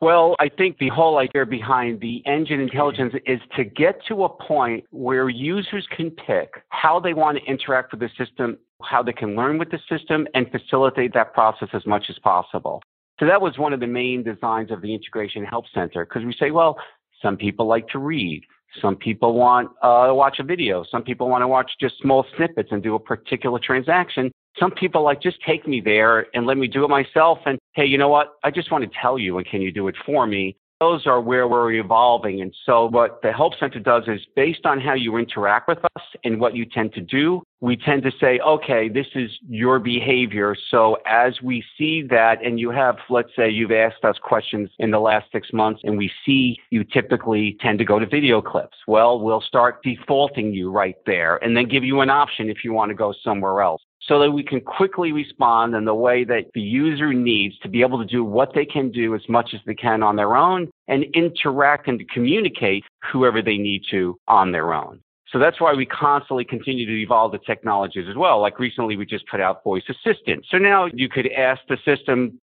Well, 0.00 0.36
I 0.38 0.50
think 0.50 0.78
the 0.78 0.90
whole 0.90 1.18
idea 1.18 1.46
behind 1.46 2.00
the 2.00 2.22
engine 2.26 2.60
intelligence 2.60 3.14
is 3.26 3.40
to 3.56 3.64
get 3.64 4.00
to 4.08 4.24
a 4.24 4.28
point 4.28 4.84
where 4.90 5.28
users 5.28 5.86
can 5.96 6.10
pick 6.10 6.62
how 6.68 7.00
they 7.00 7.14
want 7.14 7.38
to 7.38 7.44
interact 7.44 7.92
with 7.92 8.00
the 8.00 8.10
system, 8.18 8.58
how 8.82 9.02
they 9.02 9.12
can 9.12 9.34
learn 9.34 9.56
with 9.56 9.70
the 9.70 9.78
system, 9.88 10.26
and 10.34 10.50
facilitate 10.50 11.14
that 11.14 11.32
process 11.32 11.68
as 11.72 11.86
much 11.86 12.04
as 12.10 12.18
possible. 12.18 12.82
So 13.18 13.26
that 13.26 13.40
was 13.40 13.56
one 13.56 13.72
of 13.72 13.80
the 13.80 13.86
main 13.86 14.22
designs 14.22 14.70
of 14.70 14.82
the 14.82 14.92
Integration 14.92 15.44
Help 15.44 15.64
Center 15.72 16.04
because 16.04 16.24
we 16.24 16.34
say, 16.38 16.50
well, 16.50 16.76
some 17.22 17.36
people 17.36 17.66
like 17.66 17.88
to 17.88 17.98
read. 17.98 18.42
Some 18.80 18.96
people 18.96 19.34
want 19.34 19.70
uh, 19.82 20.06
to 20.08 20.14
watch 20.14 20.38
a 20.40 20.42
video. 20.42 20.84
Some 20.90 21.02
people 21.02 21.28
want 21.28 21.42
to 21.42 21.48
watch 21.48 21.70
just 21.80 21.94
small 22.00 22.26
snippets 22.36 22.70
and 22.72 22.82
do 22.82 22.94
a 22.94 22.98
particular 22.98 23.58
transaction. 23.58 24.32
Some 24.58 24.70
people 24.70 25.02
like 25.02 25.20
just 25.20 25.38
take 25.46 25.66
me 25.66 25.80
there 25.80 26.26
and 26.34 26.46
let 26.46 26.56
me 26.56 26.68
do 26.68 26.84
it 26.84 26.90
myself. 26.90 27.38
And 27.46 27.58
hey, 27.74 27.86
you 27.86 27.98
know 27.98 28.08
what? 28.08 28.34
I 28.42 28.50
just 28.50 28.70
want 28.70 28.84
to 28.84 28.90
tell 29.00 29.18
you, 29.18 29.38
and 29.38 29.46
can 29.46 29.62
you 29.62 29.72
do 29.72 29.88
it 29.88 29.96
for 30.04 30.26
me? 30.26 30.56
Those 30.84 31.06
are 31.06 31.18
where 31.18 31.48
we're 31.48 31.72
evolving. 31.72 32.42
And 32.42 32.54
so 32.66 32.90
what 32.90 33.22
the 33.22 33.32
Help 33.32 33.54
Center 33.58 33.80
does 33.80 34.02
is 34.06 34.20
based 34.36 34.66
on 34.66 34.82
how 34.82 34.92
you 34.92 35.16
interact 35.16 35.66
with 35.66 35.78
us 35.78 36.02
and 36.24 36.38
what 36.38 36.54
you 36.54 36.66
tend 36.66 36.92
to 36.92 37.00
do, 37.00 37.42
we 37.62 37.74
tend 37.74 38.02
to 38.02 38.10
say, 38.20 38.38
okay, 38.40 38.90
this 38.90 39.06
is 39.14 39.30
your 39.48 39.78
behavior. 39.78 40.54
So 40.70 40.98
as 41.06 41.40
we 41.40 41.64
see 41.78 42.02
that, 42.10 42.44
and 42.44 42.60
you 42.60 42.68
have, 42.68 42.96
let's 43.08 43.30
say 43.34 43.48
you've 43.48 43.72
asked 43.72 44.04
us 44.04 44.16
questions 44.22 44.68
in 44.78 44.90
the 44.90 44.98
last 44.98 45.24
six 45.32 45.54
months, 45.54 45.80
and 45.84 45.96
we 45.96 46.10
see 46.26 46.58
you 46.68 46.84
typically 46.84 47.56
tend 47.62 47.78
to 47.78 47.86
go 47.86 47.98
to 47.98 48.04
video 48.04 48.42
clips. 48.42 48.76
Well, 48.86 49.20
we'll 49.20 49.40
start 49.40 49.82
defaulting 49.82 50.52
you 50.52 50.70
right 50.70 50.96
there 51.06 51.42
and 51.42 51.56
then 51.56 51.66
give 51.66 51.82
you 51.82 52.02
an 52.02 52.10
option 52.10 52.50
if 52.50 52.58
you 52.62 52.74
want 52.74 52.90
to 52.90 52.94
go 52.94 53.14
somewhere 53.24 53.62
else 53.62 53.80
so 54.06 54.18
that 54.18 54.30
we 54.30 54.42
can 54.42 54.60
quickly 54.60 55.12
respond 55.12 55.74
in 55.74 55.84
the 55.84 55.94
way 55.94 56.24
that 56.24 56.46
the 56.54 56.60
user 56.60 57.12
needs 57.12 57.58
to 57.60 57.68
be 57.68 57.80
able 57.80 57.98
to 57.98 58.04
do 58.04 58.22
what 58.24 58.52
they 58.54 58.66
can 58.66 58.90
do 58.90 59.14
as 59.14 59.22
much 59.28 59.54
as 59.54 59.60
they 59.66 59.74
can 59.74 60.02
on 60.02 60.16
their 60.16 60.36
own 60.36 60.70
and 60.88 61.04
interact 61.14 61.88
and 61.88 62.08
communicate 62.10 62.84
whoever 63.10 63.40
they 63.40 63.56
need 63.56 63.82
to 63.90 64.18
on 64.28 64.52
their 64.52 64.74
own. 64.74 65.00
So 65.30 65.38
that's 65.38 65.60
why 65.60 65.72
we 65.72 65.86
constantly 65.86 66.44
continue 66.44 66.86
to 66.86 67.02
evolve 67.02 67.32
the 67.32 67.38
technologies 67.38 68.06
as 68.08 68.14
well. 68.14 68.40
Like 68.40 68.58
recently, 68.58 68.96
we 68.96 69.06
just 69.06 69.26
put 69.26 69.40
out 69.40 69.64
voice 69.64 69.82
assistant. 69.88 70.44
So 70.50 70.58
now 70.58 70.86
you 70.92 71.08
could 71.08 71.30
ask 71.32 71.60
the 71.68 71.78
system, 71.84 72.38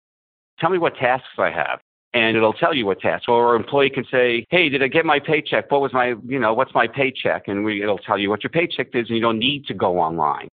tell 0.59 0.69
me 0.69 0.77
what 0.77 0.95
tasks 0.95 1.27
I 1.37 1.51
have. 1.51 1.79
And 2.13 2.35
it'll 2.35 2.51
tell 2.51 2.73
you 2.73 2.85
what 2.85 2.99
tasks. 2.99 3.27
Or 3.29 3.55
an 3.55 3.61
employee 3.61 3.89
can 3.89 4.03
say, 4.11 4.45
"Hey, 4.49 4.67
did 4.67 4.83
I 4.83 4.89
get 4.89 5.05
my 5.05 5.17
paycheck? 5.17 5.71
What 5.71 5.79
was 5.79 5.93
my, 5.93 6.15
you 6.27 6.39
know, 6.39 6.53
what's 6.53 6.73
my 6.73 6.85
paycheck?" 6.85 7.47
And 7.47 7.63
we, 7.63 7.81
it'll 7.81 7.97
tell 7.97 8.17
you 8.17 8.29
what 8.29 8.43
your 8.43 8.49
paycheck 8.49 8.87
is, 8.93 9.07
and 9.07 9.15
you 9.15 9.21
don't 9.21 9.39
need 9.39 9.65
to 9.67 9.73
go 9.73 9.97
online. 9.97 10.49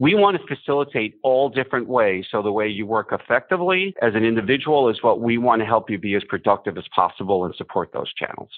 We 0.00 0.14
want 0.14 0.40
to 0.40 0.56
facilitate 0.56 1.16
all 1.22 1.50
different 1.50 1.86
ways. 1.86 2.24
So 2.30 2.42
the 2.42 2.50
way 2.50 2.66
you 2.68 2.86
work 2.86 3.12
effectively 3.12 3.94
as 4.00 4.14
an 4.14 4.24
individual 4.24 4.88
is 4.88 5.02
what 5.02 5.20
we 5.20 5.36
want 5.36 5.60
to 5.60 5.66
help 5.66 5.90
you 5.90 5.98
be 5.98 6.14
as 6.14 6.24
productive 6.24 6.78
as 6.78 6.84
possible 6.94 7.44
and 7.44 7.54
support 7.54 7.92
those 7.92 8.12
channels. 8.14 8.50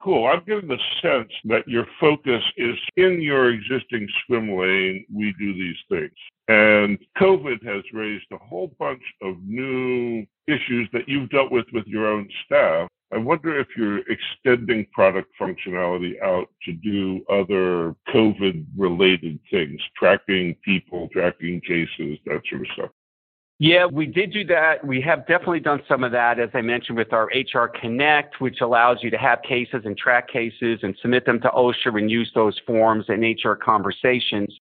Cool. 0.00 0.26
I'm 0.26 0.42
getting 0.46 0.68
the 0.68 0.78
sense 1.02 1.30
that 1.44 1.68
your 1.68 1.84
focus 2.00 2.42
is 2.56 2.76
in 2.96 3.20
your 3.20 3.50
existing 3.50 4.08
swim 4.24 4.56
lane, 4.56 5.04
we 5.12 5.34
do 5.38 5.52
these 5.52 5.76
things. 5.90 6.12
And 6.46 6.98
COVID 7.18 7.62
has 7.66 7.82
raised 7.92 8.26
a 8.32 8.38
whole 8.38 8.72
bunch 8.78 9.02
of 9.20 9.36
new 9.44 10.24
issues 10.46 10.88
that 10.94 11.08
you've 11.08 11.28
dealt 11.28 11.52
with 11.52 11.66
with 11.74 11.86
your 11.86 12.06
own 12.06 12.26
staff. 12.46 12.88
I 13.12 13.16
wonder 13.16 13.58
if 13.58 13.68
you're 13.76 14.00
extending 14.10 14.86
product 14.92 15.30
functionality 15.40 16.20
out 16.22 16.48
to 16.64 16.72
do 16.72 17.24
other 17.30 17.94
COVID 18.14 18.66
related 18.76 19.38
things, 19.50 19.80
tracking 19.96 20.54
people, 20.62 21.08
tracking 21.12 21.60
cases, 21.62 22.18
that 22.26 22.42
sort 22.48 22.62
of 22.62 22.66
stuff. 22.74 22.90
Yeah, 23.60 23.86
we 23.86 24.06
did 24.06 24.32
do 24.32 24.44
that. 24.44 24.86
We 24.86 25.00
have 25.00 25.26
definitely 25.26 25.60
done 25.60 25.82
some 25.88 26.04
of 26.04 26.12
that, 26.12 26.38
as 26.38 26.50
I 26.54 26.60
mentioned, 26.60 26.96
with 26.96 27.12
our 27.12 27.28
HR 27.34 27.66
Connect, 27.66 28.40
which 28.40 28.60
allows 28.60 28.98
you 29.02 29.10
to 29.10 29.18
have 29.18 29.42
cases 29.42 29.82
and 29.84 29.96
track 29.96 30.28
cases 30.28 30.80
and 30.82 30.96
submit 31.02 31.26
them 31.26 31.40
to 31.40 31.48
OSHA 31.48 31.98
and 31.98 32.10
use 32.10 32.30
those 32.36 32.60
forms 32.66 33.06
in 33.08 33.22
HR 33.22 33.54
conversations. 33.54 34.54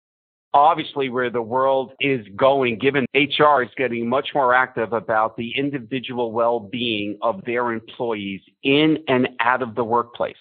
Obviously, 0.54 1.10
where 1.10 1.30
the 1.30 1.42
world 1.42 1.92
is 2.00 2.26
going, 2.36 2.80
given 2.80 3.06
HR 3.14 3.62
is 3.62 3.70
getting 3.78 4.08
much 4.10 4.30
more 4.34 4.54
active 4.54 4.94
about 4.94 5.36
the 5.38 5.52
individual 5.56 6.32
well 6.32 6.60
being 6.60 7.18
of 7.22 7.44
their 7.46 7.72
employees 7.72 8.42
in 8.64 8.98
and 9.08 9.30
out 9.40 9.62
of 9.62 9.76
the 9.76 9.84
workplace. 9.84 10.38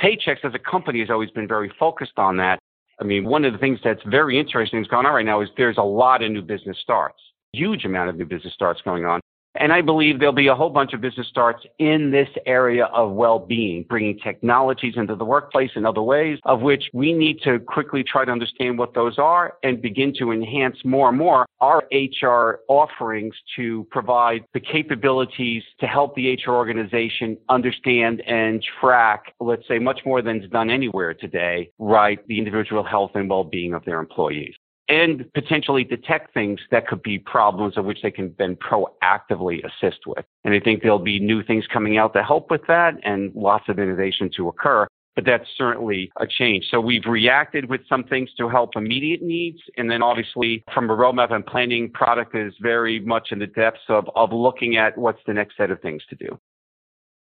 Paychex 0.00 0.44
as 0.44 0.54
a 0.54 0.58
company 0.58 1.00
has 1.00 1.10
always 1.10 1.30
been 1.30 1.46
very 1.46 1.70
focused 1.78 2.18
on 2.18 2.38
that. 2.38 2.58
I 3.00 3.04
mean, 3.04 3.24
one 3.24 3.44
of 3.44 3.52
the 3.52 3.58
things 3.58 3.78
that's 3.84 4.02
very 4.06 4.38
interesting 4.38 4.80
that's 4.80 4.90
going 4.90 5.06
on 5.06 5.14
right 5.14 5.24
now 5.24 5.40
is 5.40 5.48
there's 5.56 5.78
a 5.78 5.82
lot 5.82 6.22
of 6.22 6.32
new 6.32 6.42
business 6.42 6.78
starts 6.82 7.20
huge 7.52 7.84
amount 7.84 8.10
of 8.10 8.16
new 8.16 8.24
business 8.24 8.52
starts 8.54 8.80
going 8.82 9.04
on. 9.04 9.20
And 9.60 9.74
I 9.74 9.82
believe 9.82 10.18
there'll 10.18 10.32
be 10.32 10.46
a 10.46 10.54
whole 10.54 10.70
bunch 10.70 10.94
of 10.94 11.02
business 11.02 11.26
starts 11.28 11.66
in 11.78 12.10
this 12.10 12.30
area 12.46 12.86
of 12.86 13.12
well-being, 13.12 13.84
bringing 13.90 14.18
technologies 14.18 14.94
into 14.96 15.14
the 15.14 15.24
workplace 15.26 15.70
in 15.76 15.84
other 15.84 16.00
ways, 16.00 16.38
of 16.46 16.62
which 16.62 16.84
we 16.94 17.12
need 17.12 17.42
to 17.42 17.58
quickly 17.58 18.02
try 18.02 18.24
to 18.24 18.32
understand 18.32 18.78
what 18.78 18.94
those 18.94 19.18
are 19.18 19.58
and 19.62 19.82
begin 19.82 20.14
to 20.18 20.32
enhance 20.32 20.76
more 20.82 21.10
and 21.10 21.18
more 21.18 21.46
our 21.60 21.84
HR 21.92 22.60
offerings 22.68 23.34
to 23.56 23.86
provide 23.90 24.46
the 24.54 24.60
capabilities 24.60 25.62
to 25.78 25.86
help 25.86 26.14
the 26.14 26.40
HR 26.42 26.52
organization 26.52 27.36
understand 27.50 28.22
and 28.22 28.64
track, 28.80 29.34
let's 29.40 29.68
say, 29.68 29.78
much 29.78 30.00
more 30.06 30.22
than 30.22 30.42
is 30.42 30.48
done 30.48 30.70
anywhere 30.70 31.12
today, 31.12 31.70
right, 31.78 32.26
the 32.28 32.38
individual 32.38 32.82
health 32.82 33.10
and 33.14 33.28
well-being 33.28 33.74
of 33.74 33.84
their 33.84 34.00
employees 34.00 34.54
and 34.90 35.32
potentially 35.34 35.84
detect 35.84 36.34
things 36.34 36.58
that 36.72 36.88
could 36.88 37.02
be 37.02 37.18
problems 37.18 37.78
of 37.78 37.84
which 37.84 38.02
they 38.02 38.10
can 38.10 38.34
then 38.38 38.56
proactively 38.56 39.60
assist 39.64 40.00
with. 40.04 40.24
And 40.44 40.52
I 40.52 40.58
think 40.58 40.82
there'll 40.82 40.98
be 40.98 41.20
new 41.20 41.44
things 41.44 41.64
coming 41.72 41.96
out 41.96 42.12
to 42.14 42.24
help 42.24 42.50
with 42.50 42.62
that 42.66 42.94
and 43.04 43.32
lots 43.34 43.68
of 43.68 43.78
innovation 43.78 44.30
to 44.36 44.48
occur. 44.48 44.88
But 45.14 45.24
that's 45.24 45.46
certainly 45.56 46.10
a 46.18 46.26
change. 46.26 46.66
So 46.70 46.80
we've 46.80 47.04
reacted 47.06 47.68
with 47.68 47.82
some 47.88 48.04
things 48.04 48.30
to 48.38 48.48
help 48.48 48.70
immediate 48.74 49.22
needs. 49.22 49.58
And 49.76 49.88
then 49.88 50.02
obviously 50.02 50.64
from 50.74 50.90
a 50.90 50.96
roadmap 50.96 51.32
and 51.32 51.46
planning, 51.46 51.90
product 51.90 52.34
is 52.34 52.52
very 52.60 52.98
much 53.00 53.28
in 53.30 53.38
the 53.38 53.46
depths 53.46 53.80
of, 53.88 54.08
of 54.16 54.32
looking 54.32 54.76
at 54.76 54.98
what's 54.98 55.20
the 55.26 55.34
next 55.34 55.56
set 55.56 55.70
of 55.70 55.80
things 55.80 56.02
to 56.10 56.16
do. 56.16 56.38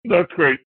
That's 0.05 0.33
great. 0.33 0.61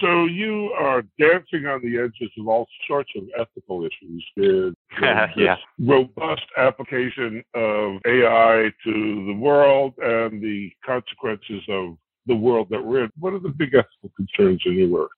So 0.00 0.26
you 0.26 0.72
are 0.78 1.02
dancing 1.18 1.66
on 1.66 1.80
the 1.82 1.98
edges 1.98 2.30
of 2.38 2.48
all 2.48 2.66
sorts 2.86 3.10
of 3.16 3.24
ethical 3.38 3.84
issues. 3.84 4.24
With 4.36 4.74
yeah. 5.36 5.56
robust 5.78 6.44
application 6.58 7.42
of 7.54 8.00
AI 8.06 8.70
to 8.84 9.24
the 9.26 9.36
world 9.38 9.94
and 9.98 10.42
the 10.42 10.70
consequences 10.84 11.62
of 11.68 11.96
the 12.26 12.36
world 12.36 12.68
that 12.70 12.84
we're 12.84 13.04
in. 13.04 13.10
What 13.18 13.32
are 13.32 13.38
the 13.38 13.48
big 13.48 13.74
ethical 13.74 14.10
concerns 14.16 14.60
in 14.66 14.74
your 14.74 14.88
work? 14.88 15.10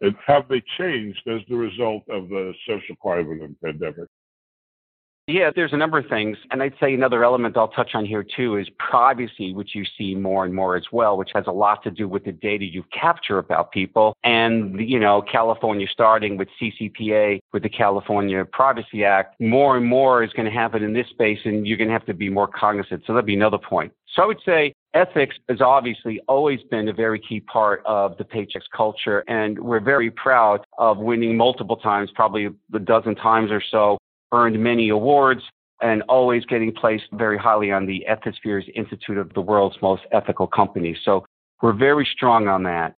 And 0.00 0.14
have 0.26 0.48
they 0.48 0.62
changed 0.78 1.22
as 1.26 1.40
the 1.48 1.56
result 1.56 2.04
of 2.08 2.28
the 2.28 2.52
social 2.68 2.94
climate 3.02 3.40
and 3.42 3.60
pandemic? 3.60 4.08
Yeah, 5.26 5.50
there's 5.54 5.72
a 5.72 5.76
number 5.78 5.96
of 5.96 6.06
things. 6.06 6.36
And 6.50 6.62
I'd 6.62 6.74
say 6.78 6.92
another 6.92 7.24
element 7.24 7.56
I'll 7.56 7.68
touch 7.68 7.94
on 7.94 8.04
here 8.04 8.22
too 8.22 8.58
is 8.58 8.68
privacy, 8.78 9.54
which 9.54 9.74
you 9.74 9.84
see 9.96 10.14
more 10.14 10.44
and 10.44 10.54
more 10.54 10.76
as 10.76 10.84
well, 10.92 11.16
which 11.16 11.30
has 11.34 11.44
a 11.46 11.52
lot 11.52 11.82
to 11.84 11.90
do 11.90 12.06
with 12.06 12.24
the 12.24 12.32
data 12.32 12.66
you 12.66 12.84
capture 12.92 13.38
about 13.38 13.72
people. 13.72 14.14
And, 14.22 14.78
you 14.78 15.00
know, 15.00 15.22
California 15.22 15.86
starting 15.90 16.36
with 16.36 16.48
CCPA, 16.60 17.40
with 17.54 17.62
the 17.62 17.70
California 17.70 18.44
Privacy 18.44 19.02
Act, 19.02 19.40
more 19.40 19.78
and 19.78 19.86
more 19.86 20.22
is 20.22 20.30
going 20.34 20.44
to 20.44 20.52
happen 20.52 20.82
in 20.82 20.92
this 20.92 21.08
space 21.08 21.38
and 21.46 21.66
you're 21.66 21.78
going 21.78 21.88
to 21.88 21.94
have 21.94 22.06
to 22.06 22.14
be 22.14 22.28
more 22.28 22.46
cognizant. 22.46 23.04
So 23.06 23.14
that'd 23.14 23.24
be 23.24 23.34
another 23.34 23.58
point. 23.58 23.94
So 24.14 24.22
I 24.22 24.26
would 24.26 24.40
say 24.44 24.74
ethics 24.92 25.36
has 25.48 25.62
obviously 25.62 26.20
always 26.28 26.60
been 26.70 26.88
a 26.88 26.92
very 26.92 27.18
key 27.18 27.40
part 27.40 27.82
of 27.86 28.18
the 28.18 28.24
Paychex 28.24 28.62
culture. 28.76 29.24
And 29.26 29.58
we're 29.58 29.80
very 29.80 30.10
proud 30.10 30.66
of 30.76 30.98
winning 30.98 31.34
multiple 31.34 31.76
times, 31.76 32.10
probably 32.14 32.50
a 32.74 32.78
dozen 32.78 33.14
times 33.14 33.50
or 33.50 33.62
so, 33.70 33.96
earned 34.34 34.62
many 34.62 34.88
awards, 34.88 35.42
and 35.80 36.02
always 36.08 36.44
getting 36.46 36.72
placed 36.72 37.04
very 37.12 37.38
highly 37.38 37.70
on 37.70 37.86
the 37.86 38.04
Ethisphere's 38.08 38.66
Institute 38.74 39.18
of 39.18 39.32
the 39.34 39.40
world's 39.40 39.76
most 39.82 40.02
ethical 40.12 40.46
companies. 40.46 40.96
So 41.04 41.24
we're 41.62 41.72
very 41.72 42.08
strong 42.10 42.48
on 42.48 42.62
that. 42.64 42.94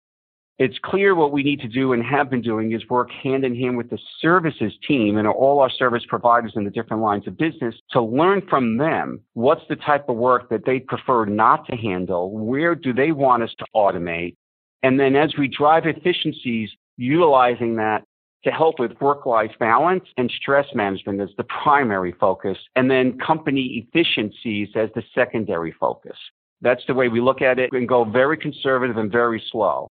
It's 0.58 0.78
clear 0.82 1.14
what 1.14 1.32
we 1.32 1.42
need 1.42 1.60
to 1.60 1.68
do 1.68 1.92
and 1.92 2.02
have 2.02 2.30
been 2.30 2.40
doing 2.40 2.72
is 2.72 2.88
work 2.88 3.10
hand 3.10 3.44
in 3.44 3.54
hand 3.54 3.76
with 3.76 3.90
the 3.90 3.98
services 4.22 4.72
team 4.88 5.18
and 5.18 5.28
all 5.28 5.60
our 5.60 5.68
service 5.68 6.04
providers 6.08 6.52
in 6.56 6.64
the 6.64 6.70
different 6.70 7.02
lines 7.02 7.26
of 7.26 7.36
business 7.36 7.74
to 7.90 8.00
learn 8.00 8.40
from 8.48 8.78
them 8.78 9.20
what's 9.34 9.60
the 9.68 9.76
type 9.76 10.08
of 10.08 10.16
work 10.16 10.48
that 10.48 10.64
they 10.64 10.80
prefer 10.80 11.26
not 11.26 11.66
to 11.66 11.76
handle, 11.76 12.30
where 12.30 12.74
do 12.74 12.94
they 12.94 13.12
want 13.12 13.42
us 13.42 13.54
to 13.58 13.66
automate, 13.74 14.34
and 14.82 14.98
then 14.98 15.14
as 15.14 15.34
we 15.36 15.46
drive 15.48 15.84
efficiencies, 15.86 16.70
utilizing 16.96 17.76
that 17.76 18.04
to 18.46 18.52
help 18.52 18.78
with 18.78 18.92
work-life 19.00 19.50
balance 19.58 20.04
and 20.16 20.30
stress 20.30 20.66
management 20.72 21.20
as 21.20 21.30
the 21.36 21.44
primary 21.64 22.12
focus, 22.12 22.56
and 22.76 22.88
then 22.88 23.18
company 23.18 23.84
efficiencies 23.84 24.68
as 24.76 24.88
the 24.94 25.02
secondary 25.16 25.74
focus. 25.80 26.16
That's 26.60 26.82
the 26.86 26.94
way 26.94 27.08
we 27.08 27.20
look 27.20 27.42
at 27.42 27.58
it 27.58 27.70
and 27.72 27.88
go 27.88 28.04
very 28.04 28.36
conservative 28.36 28.98
and 28.98 29.10
very 29.10 29.42
slow. 29.50 29.88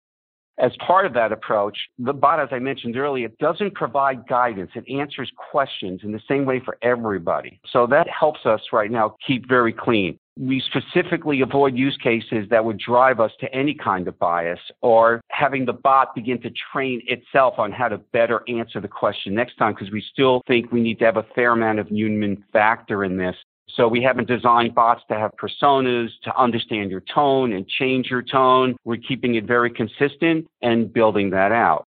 As 0.59 0.71
part 0.85 1.05
of 1.05 1.13
that 1.13 1.31
approach, 1.31 1.77
the 1.97 2.13
bot, 2.13 2.39
as 2.39 2.49
I 2.51 2.59
mentioned 2.59 2.97
earlier, 2.97 3.27
it 3.27 3.37
doesn't 3.37 3.75
provide 3.75 4.27
guidance. 4.27 4.71
It 4.75 4.89
answers 4.91 5.31
questions 5.51 6.01
in 6.03 6.11
the 6.11 6.21
same 6.27 6.45
way 6.45 6.61
for 6.63 6.77
everybody. 6.81 7.59
So 7.71 7.87
that 7.87 8.07
helps 8.09 8.45
us 8.45 8.61
right 8.73 8.91
now 8.91 9.15
keep 9.25 9.47
very 9.47 9.73
clean 9.73 10.19
we 10.39 10.61
specifically 10.61 11.41
avoid 11.41 11.75
use 11.75 11.97
cases 12.01 12.47
that 12.49 12.63
would 12.63 12.79
drive 12.79 13.19
us 13.19 13.31
to 13.41 13.53
any 13.53 13.73
kind 13.73 14.07
of 14.07 14.17
bias 14.19 14.59
or 14.81 15.19
having 15.29 15.65
the 15.65 15.73
bot 15.73 16.15
begin 16.15 16.41
to 16.41 16.49
train 16.71 17.01
itself 17.07 17.55
on 17.57 17.73
how 17.73 17.89
to 17.89 17.97
better 18.13 18.41
answer 18.47 18.79
the 18.79 18.87
question 18.87 19.35
next 19.35 19.57
time 19.57 19.73
because 19.73 19.91
we 19.91 20.01
still 20.13 20.41
think 20.47 20.71
we 20.71 20.79
need 20.79 20.97
to 20.97 21.05
have 21.05 21.17
a 21.17 21.25
fair 21.35 21.51
amount 21.51 21.77
of 21.77 21.89
human 21.89 22.41
factor 22.53 23.03
in 23.03 23.17
this. 23.17 23.35
So 23.75 23.87
we 23.87 24.01
haven't 24.01 24.27
designed 24.27 24.75
bots 24.75 25.01
to 25.09 25.15
have 25.15 25.31
personas, 25.37 26.09
to 26.23 26.35
understand 26.37 26.91
your 26.91 27.03
tone 27.13 27.53
and 27.53 27.67
change 27.67 28.07
your 28.07 28.21
tone. 28.21 28.75
We're 28.83 28.97
keeping 28.97 29.35
it 29.35 29.45
very 29.45 29.69
consistent 29.69 30.47
and 30.61 30.91
building 30.91 31.29
that 31.31 31.51
out. 31.51 31.85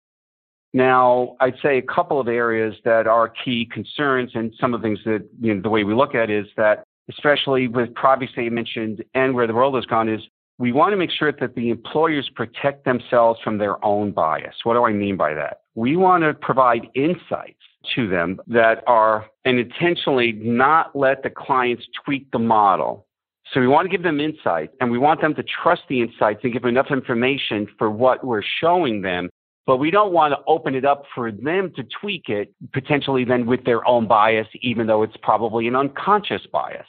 Now, 0.74 1.36
I'd 1.40 1.56
say 1.62 1.78
a 1.78 1.82
couple 1.82 2.18
of 2.18 2.28
areas 2.28 2.74
that 2.84 3.06
are 3.06 3.28
key 3.28 3.68
concerns 3.70 4.30
and 4.34 4.54
some 4.58 4.72
of 4.72 4.80
the 4.80 4.88
things 4.88 5.00
that, 5.04 5.28
you 5.40 5.54
know, 5.54 5.60
the 5.60 5.68
way 5.68 5.84
we 5.84 5.92
look 5.92 6.14
at 6.14 6.30
is 6.30 6.46
that 6.56 6.84
especially 7.10 7.68
with 7.68 7.94
privacy 7.94 8.48
mentioned 8.48 9.04
and 9.14 9.34
where 9.34 9.46
the 9.46 9.52
world 9.52 9.74
has 9.74 9.84
gone, 9.84 10.08
is 10.08 10.20
we 10.58 10.72
want 10.72 10.92
to 10.92 10.96
make 10.96 11.10
sure 11.10 11.32
that 11.32 11.54
the 11.54 11.70
employers 11.70 12.30
protect 12.34 12.84
themselves 12.84 13.40
from 13.42 13.58
their 13.58 13.84
own 13.84 14.12
bias. 14.12 14.54
What 14.62 14.74
do 14.74 14.84
I 14.84 14.92
mean 14.92 15.16
by 15.16 15.34
that? 15.34 15.62
We 15.74 15.96
want 15.96 16.22
to 16.22 16.32
provide 16.34 16.88
insights 16.94 17.58
to 17.94 18.08
them 18.08 18.40
that 18.46 18.82
are 18.86 19.26
and 19.44 19.58
intentionally 19.58 20.32
not 20.32 20.94
let 20.96 21.22
the 21.22 21.30
clients 21.30 21.84
tweak 22.04 22.30
the 22.30 22.38
model. 22.38 23.06
So 23.52 23.60
we 23.60 23.66
want 23.66 23.90
to 23.90 23.90
give 23.90 24.02
them 24.02 24.20
insight 24.20 24.70
and 24.80 24.90
we 24.90 24.98
want 24.98 25.20
them 25.20 25.34
to 25.34 25.42
trust 25.42 25.82
the 25.88 26.00
insights 26.00 26.40
and 26.42 26.52
give 26.52 26.64
enough 26.64 26.90
information 26.90 27.66
for 27.78 27.90
what 27.90 28.24
we're 28.24 28.42
showing 28.60 29.02
them 29.02 29.28
but 29.66 29.76
we 29.76 29.90
don't 29.90 30.12
want 30.12 30.32
to 30.32 30.38
open 30.46 30.74
it 30.74 30.84
up 30.84 31.04
for 31.14 31.30
them 31.30 31.72
to 31.76 31.84
tweak 32.00 32.28
it, 32.28 32.52
potentially 32.72 33.24
then 33.24 33.46
with 33.46 33.64
their 33.64 33.86
own 33.86 34.08
bias, 34.08 34.48
even 34.60 34.86
though 34.86 35.02
it's 35.02 35.16
probably 35.22 35.68
an 35.68 35.76
unconscious 35.76 36.42
bias. 36.52 36.86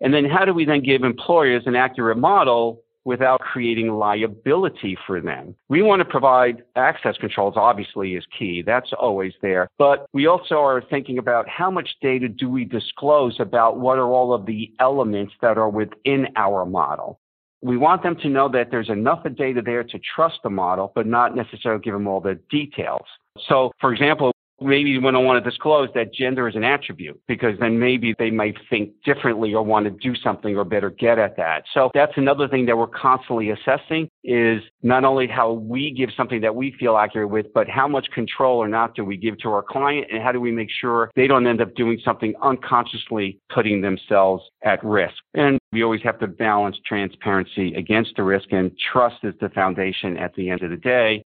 And 0.00 0.14
then 0.14 0.24
how 0.24 0.44
do 0.44 0.54
we 0.54 0.64
then 0.64 0.82
give 0.82 1.02
employers 1.02 1.64
an 1.66 1.74
accurate 1.74 2.18
model 2.18 2.82
without 3.04 3.40
creating 3.40 3.88
liability 3.88 4.96
for 5.06 5.20
them? 5.20 5.54
We 5.68 5.82
want 5.82 6.00
to 6.00 6.04
provide 6.04 6.62
access 6.76 7.16
controls, 7.18 7.54
obviously, 7.56 8.14
is 8.14 8.24
key. 8.38 8.62
That's 8.64 8.92
always 8.98 9.32
there. 9.42 9.68
But 9.78 10.06
we 10.12 10.26
also 10.26 10.56
are 10.56 10.82
thinking 10.90 11.18
about 11.18 11.48
how 11.48 11.70
much 11.70 11.90
data 12.00 12.28
do 12.28 12.48
we 12.48 12.64
disclose 12.64 13.36
about 13.40 13.78
what 13.78 13.98
are 13.98 14.08
all 14.08 14.32
of 14.32 14.46
the 14.46 14.72
elements 14.80 15.34
that 15.42 15.58
are 15.58 15.68
within 15.68 16.28
our 16.36 16.64
model 16.64 17.18
we 17.62 17.76
want 17.76 18.02
them 18.02 18.16
to 18.16 18.28
know 18.28 18.48
that 18.48 18.70
there's 18.70 18.90
enough 18.90 19.22
data 19.36 19.62
there 19.64 19.84
to 19.84 20.00
trust 20.14 20.40
the 20.42 20.50
model, 20.50 20.90
but 20.94 21.06
not 21.06 21.36
necessarily 21.36 21.80
give 21.80 21.94
them 21.94 22.08
all 22.08 22.20
the 22.20 22.38
details. 22.50 23.06
So, 23.48 23.70
for 23.80 23.92
example, 23.92 24.32
maybe 24.62 24.96
we 24.98 25.10
don't 25.10 25.24
want 25.24 25.42
to 25.42 25.50
disclose 25.50 25.88
that 25.94 26.12
gender 26.12 26.48
is 26.48 26.56
an 26.56 26.64
attribute 26.64 27.20
because 27.26 27.58
then 27.60 27.78
maybe 27.78 28.14
they 28.18 28.30
might 28.30 28.56
think 28.70 28.92
differently 29.04 29.54
or 29.54 29.62
want 29.62 29.84
to 29.84 29.90
do 29.90 30.14
something 30.22 30.56
or 30.56 30.64
better 30.64 30.90
get 30.90 31.18
at 31.18 31.36
that. 31.36 31.64
So 31.74 31.90
that's 31.94 32.12
another 32.16 32.48
thing 32.48 32.66
that 32.66 32.76
we're 32.76 32.86
constantly 32.86 33.50
assessing 33.50 34.08
is 34.24 34.62
not 34.82 35.04
only 35.04 35.26
how 35.26 35.52
we 35.52 35.90
give 35.90 36.10
something 36.16 36.40
that 36.40 36.54
we 36.54 36.74
feel 36.78 36.96
accurate 36.96 37.30
with, 37.30 37.46
but 37.54 37.68
how 37.68 37.88
much 37.88 38.06
control 38.12 38.58
or 38.58 38.68
not 38.68 38.94
do 38.94 39.04
we 39.04 39.16
give 39.16 39.38
to 39.38 39.48
our 39.50 39.62
client 39.62 40.06
and 40.12 40.22
how 40.22 40.32
do 40.32 40.40
we 40.40 40.52
make 40.52 40.68
sure 40.80 41.10
they 41.16 41.26
don't 41.26 41.46
end 41.46 41.60
up 41.60 41.74
doing 41.74 41.98
something 42.04 42.34
unconsciously 42.42 43.38
putting 43.52 43.80
themselves 43.80 44.44
at 44.64 44.82
risk. 44.84 45.14
And 45.34 45.58
we 45.72 45.82
always 45.82 46.02
have 46.02 46.18
to 46.20 46.26
balance 46.26 46.76
transparency 46.86 47.74
against 47.74 48.12
the 48.16 48.22
risk 48.22 48.52
and 48.52 48.70
trust 48.92 49.16
is 49.22 49.34
the 49.40 49.48
foundation 49.50 50.16
at 50.16 50.34
the 50.34 50.50
end 50.50 50.62
of 50.62 50.70
the 50.70 50.76
day. 50.76 51.22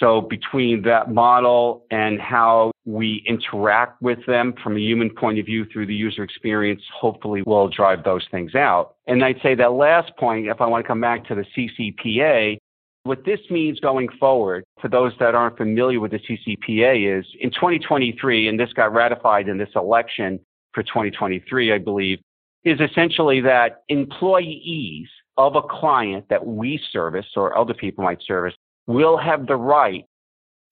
So 0.00 0.20
between 0.20 0.82
that 0.82 1.12
model 1.12 1.84
and 1.90 2.20
how 2.20 2.72
we 2.84 3.22
interact 3.26 4.02
with 4.02 4.18
them 4.26 4.54
from 4.62 4.76
a 4.76 4.80
human 4.80 5.10
point 5.10 5.38
of 5.38 5.46
view 5.46 5.66
through 5.72 5.86
the 5.86 5.94
user 5.94 6.24
experience, 6.24 6.82
hopefully 6.92 7.42
will 7.42 7.68
drive 7.68 8.02
those 8.02 8.26
things 8.30 8.54
out. 8.54 8.96
And 9.06 9.24
I'd 9.24 9.40
say 9.42 9.54
that 9.54 9.72
last 9.72 10.16
point, 10.16 10.48
if 10.48 10.60
I 10.60 10.66
want 10.66 10.84
to 10.84 10.88
come 10.88 11.00
back 11.00 11.26
to 11.28 11.34
the 11.34 11.44
CCPA, 11.56 12.58
what 13.04 13.24
this 13.24 13.40
means 13.50 13.78
going 13.80 14.08
forward, 14.18 14.64
for 14.80 14.88
those 14.88 15.12
that 15.20 15.34
aren't 15.34 15.58
familiar 15.58 16.00
with 16.00 16.10
the 16.10 16.18
CCPA, 16.18 17.18
is 17.18 17.26
in 17.38 17.50
2023, 17.50 18.48
and 18.48 18.58
this 18.58 18.72
got 18.72 18.92
ratified 18.92 19.48
in 19.48 19.58
this 19.58 19.68
election 19.76 20.40
for 20.72 20.82
2023, 20.82 21.72
I 21.72 21.78
believe, 21.78 22.18
is 22.64 22.80
essentially 22.80 23.40
that 23.42 23.82
employees 23.88 25.06
of 25.36 25.54
a 25.54 25.62
client 25.62 26.24
that 26.30 26.44
we 26.44 26.80
service 26.92 27.26
or 27.36 27.56
other 27.56 27.74
people 27.74 28.04
might 28.04 28.22
service 28.22 28.54
will 28.86 29.16
have 29.16 29.46
the 29.46 29.56
right 29.56 30.04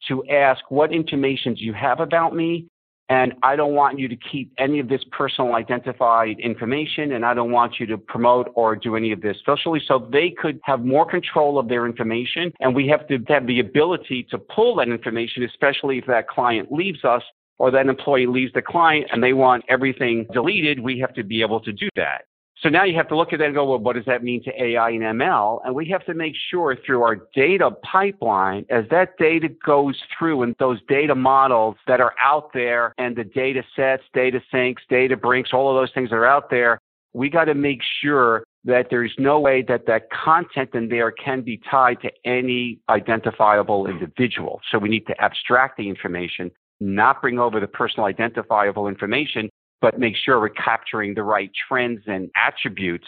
to 0.09 0.25
ask 0.29 0.61
what 0.71 0.93
information 0.93 1.55
you 1.57 1.73
have 1.73 2.01
about 2.01 2.35
me 2.35 2.67
and 3.13 3.35
I 3.43 3.57
don't 3.57 3.75
want 3.75 3.99
you 3.99 4.09
to 4.09 4.17
keep 4.17 4.55
any 4.59 4.79
of 4.79 4.89
this 4.89 5.03
personal 5.11 5.55
identified 5.55 6.39
information, 6.41 7.13
and 7.13 7.27
I 7.27 7.35
don't 7.35 7.51
want 7.51 7.79
you 7.79 7.85
to 7.87 7.99
promote 7.99 8.51
or 8.55 8.75
do 8.75 8.97
any 8.97 9.13
of 9.13 9.21
this 9.21 9.37
socially. 9.45 9.83
So 9.87 10.09
they 10.11 10.31
could 10.31 10.61
have 10.65 10.83
more 10.83 11.05
control 11.05 11.59
of 11.59 11.69
their 11.69 11.85
information, 11.85 12.53
and 12.61 12.75
we 12.75 12.89
have 12.89 13.07
to 13.09 13.19
have 13.29 13.47
the 13.47 13.61
ability 13.61 14.27
to 14.31 14.39
pull 14.39 14.77
that 14.77 14.89
information, 14.89 15.43
especially 15.43 15.99
if 15.99 16.07
that 16.07 16.27
client 16.27 16.73
leaves 16.73 17.05
us 17.05 17.23
or 17.59 17.71
that 17.73 17.87
employee 17.87 18.27
leaves 18.27 18.53
the 18.55 18.63
client 18.63 19.09
and 19.13 19.23
they 19.23 19.35
want 19.35 19.63
everything 19.69 20.27
deleted. 20.33 20.81
We 20.81 20.99
have 21.01 21.13
to 21.15 21.23
be 21.23 21.43
able 21.43 21.61
to 21.61 21.73
do 21.73 21.91
that. 21.97 22.23
So 22.63 22.69
now 22.69 22.85
you 22.85 22.95
have 22.95 23.09
to 23.09 23.17
look 23.17 23.33
at 23.33 23.41
that 23.41 23.47
and 23.47 23.55
go, 23.55 23.65
well, 23.65 23.79
what 23.81 23.97
does 23.97 24.05
that 24.05 24.23
mean 24.23 24.43
to 24.45 24.63
AI 24.63 24.91
and 24.91 25.03
ML? 25.03 25.61
And 25.65 25.75
we 25.75 25.89
have 25.89 26.05
to 26.07 26.15
make 26.15 26.35
sure 26.49 26.77
through 26.87 27.03
our 27.03 27.17
data 27.35 27.73
pipeline, 27.83 28.67
as 28.71 28.85
that 28.91 29.19
data 29.19 29.49
goes 29.49 30.01
through 30.17 30.43
and 30.43 30.55
those 30.61 30.79
data 30.89 31.17
models 31.17 31.75
that 31.89 32.01
are 32.01 32.15
out 32.25 32.53
there 32.55 32.95
and 32.99 33.17
the 33.17 33.25
data 33.25 33.65
sets, 33.75 34.05
data 34.15 34.41
sinks, 34.53 34.83
data 34.89 35.17
brinks, 35.17 35.51
all 35.53 35.69
of 35.69 35.81
those 35.81 35.93
things 35.93 36.11
that 36.11 36.17
are 36.17 36.27
out 36.27 36.51
there, 36.51 36.79
we 37.15 37.29
got 37.29 37.47
to 37.47 37.55
make 37.55 37.81
sure 38.01 38.45
that 38.65 38.87
there's 38.91 39.13
no 39.19 39.41
way 39.41 39.63
that 39.63 39.87
that 39.87 40.09
content 40.11 40.71
in 40.73 40.89
there 40.89 41.11
can 41.11 41.43
be 41.43 41.61
tied 41.69 42.01
to 42.01 42.11
any 42.25 42.79
identifiable 42.89 43.89
individual. 43.89 44.61
So 44.71 44.79
we 44.79 44.89
need 44.89 45.07
to 45.09 45.21
abstract 45.21 45.79
the 45.79 45.89
information, 45.89 46.49
not 46.79 47.21
bring 47.21 47.41
over 47.41 47.59
the 47.59 47.67
personal 47.67 48.07
identifiable 48.07 48.87
information 48.87 49.51
but 49.83 49.99
make 49.99 50.15
sure 50.17 50.41
we're 50.41 50.49
capturing 50.49 51.15
the 51.15 51.23
right 51.23 51.51
trends 51.69 52.01
and 52.07 52.31
attributes 52.37 53.07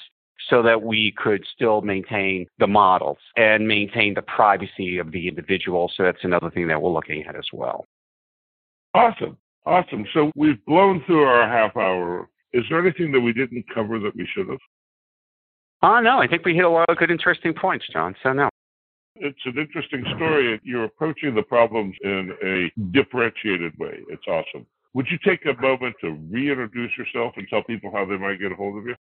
so 0.51 0.63
that 0.63 0.83
we 0.83 1.15
could 1.17 1.43
still 1.55 1.81
maintain 1.81 2.47
the 2.59 2.67
models 2.67 3.17
and 3.37 3.67
maintain 3.67 4.13
the 4.13 4.23
privacy 4.23 4.99
of 4.99 5.11
the 5.13 5.29
individual. 5.29 5.91
So 5.97 6.03
that's 6.03 6.25
another 6.25 6.51
thing 6.51 6.67
that 6.69 6.83
we're 6.83 6.91
looking 6.91 7.25
at 7.27 7.37
as 7.37 7.47
well. 7.53 7.87
Awesome. 8.93 9.39
Awesome. 9.65 10.05
So 10.13 10.31
we've 10.37 10.63
blown 10.67 11.03
through 11.07 11.23
our 11.23 11.49
half 11.49 11.77
hour. 11.77 12.29
Is 12.53 12.65
there 12.69 12.81
anything 12.81 13.13
that 13.13 13.21
we 13.21 13.33
didn't 13.33 13.65
cover 13.73 13.99
that 14.01 14.15
we 14.15 14.29
should 14.35 14.49
have? 14.49 14.59
Oh, 15.83 16.01
no. 16.01 16.19
I 16.19 16.27
think 16.27 16.45
we 16.45 16.55
hit 16.55 16.65
a 16.65 16.69
lot 16.69 16.89
of 16.89 16.97
good, 16.99 17.11
interesting 17.11 17.55
points, 17.55 17.87
John. 17.93 18.15
So, 18.23 18.33
no. 18.33 18.49
It's 19.17 19.39
an 19.45 19.59
interesting 19.59 20.05
story. 20.17 20.61
You're 20.65 20.85
approaching 20.85 21.35
the 21.35 21.43
problems 21.43 21.95
in 22.03 22.33
a 22.43 22.83
differentiated 22.91 23.79
way. 23.79 24.01
It's 24.09 24.27
awesome. 24.27 24.67
Would 24.95 25.07
you 25.11 25.19
take 25.25 25.45
a 25.47 25.61
moment 25.61 25.97
to 26.01 26.13
reintroduce 26.31 26.91
yourself 26.99 27.35
and 27.37 27.47
tell 27.49 27.63
people 27.63 27.91
how 27.93 28.05
they 28.05 28.17
might 28.17 28.41
get 28.41 28.53
a 28.53 28.55
hold 28.55 28.79
of 28.79 28.87
you? 28.87 28.95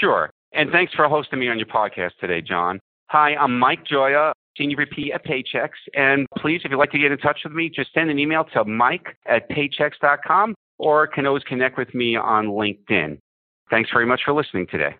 Sure. 0.00 0.30
And 0.52 0.70
thanks 0.70 0.94
for 0.94 1.08
hosting 1.08 1.38
me 1.38 1.48
on 1.48 1.58
your 1.58 1.66
podcast 1.66 2.12
today, 2.20 2.40
John. 2.40 2.80
Hi, 3.08 3.34
I'm 3.36 3.58
Mike 3.58 3.84
Gioja, 3.84 4.32
Senior 4.56 4.76
VP 4.76 5.12
at 5.12 5.24
Paychex. 5.24 5.70
And 5.94 6.26
please, 6.38 6.62
if 6.64 6.70
you'd 6.70 6.78
like 6.78 6.90
to 6.92 6.98
get 6.98 7.12
in 7.12 7.18
touch 7.18 7.40
with 7.44 7.52
me, 7.52 7.70
just 7.74 7.92
send 7.94 8.10
an 8.10 8.18
email 8.18 8.44
to 8.52 8.64
mike 8.64 9.16
at 9.26 9.48
paychex.com 9.50 10.54
or 10.78 11.06
can 11.06 11.26
always 11.26 11.44
connect 11.44 11.78
with 11.78 11.94
me 11.94 12.16
on 12.16 12.46
LinkedIn. 12.46 13.18
Thanks 13.70 13.90
very 13.92 14.06
much 14.06 14.20
for 14.24 14.32
listening 14.32 14.66
today. 14.70 14.96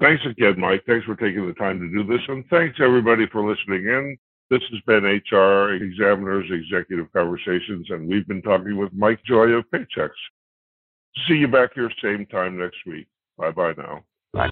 Thanks 0.00 0.22
again, 0.26 0.58
Mike. 0.58 0.82
Thanks 0.86 1.06
for 1.06 1.14
taking 1.14 1.46
the 1.46 1.54
time 1.54 1.78
to 1.78 1.88
do 1.88 2.04
this. 2.04 2.22
And 2.28 2.44
thanks, 2.50 2.78
everybody, 2.80 3.26
for 3.30 3.48
listening 3.48 3.86
in. 3.86 4.16
This 4.50 4.62
has 4.70 4.80
been 4.86 5.04
HR 5.04 5.74
Examiner's 5.74 6.50
Executive 6.50 7.10
Conversations, 7.12 7.86
and 7.90 8.06
we've 8.06 8.26
been 8.26 8.42
talking 8.42 8.76
with 8.76 8.92
Mike 8.92 9.20
Gioja 9.28 9.60
of 9.60 9.64
Paychex. 9.70 10.10
See 11.26 11.34
you 11.34 11.48
back 11.48 11.70
here 11.74 11.90
same 12.02 12.26
time 12.26 12.58
next 12.58 12.78
week. 12.86 13.06
Bye 13.38 13.50
bye 13.50 13.74
now. 13.78 14.04
Bye. 14.32 14.50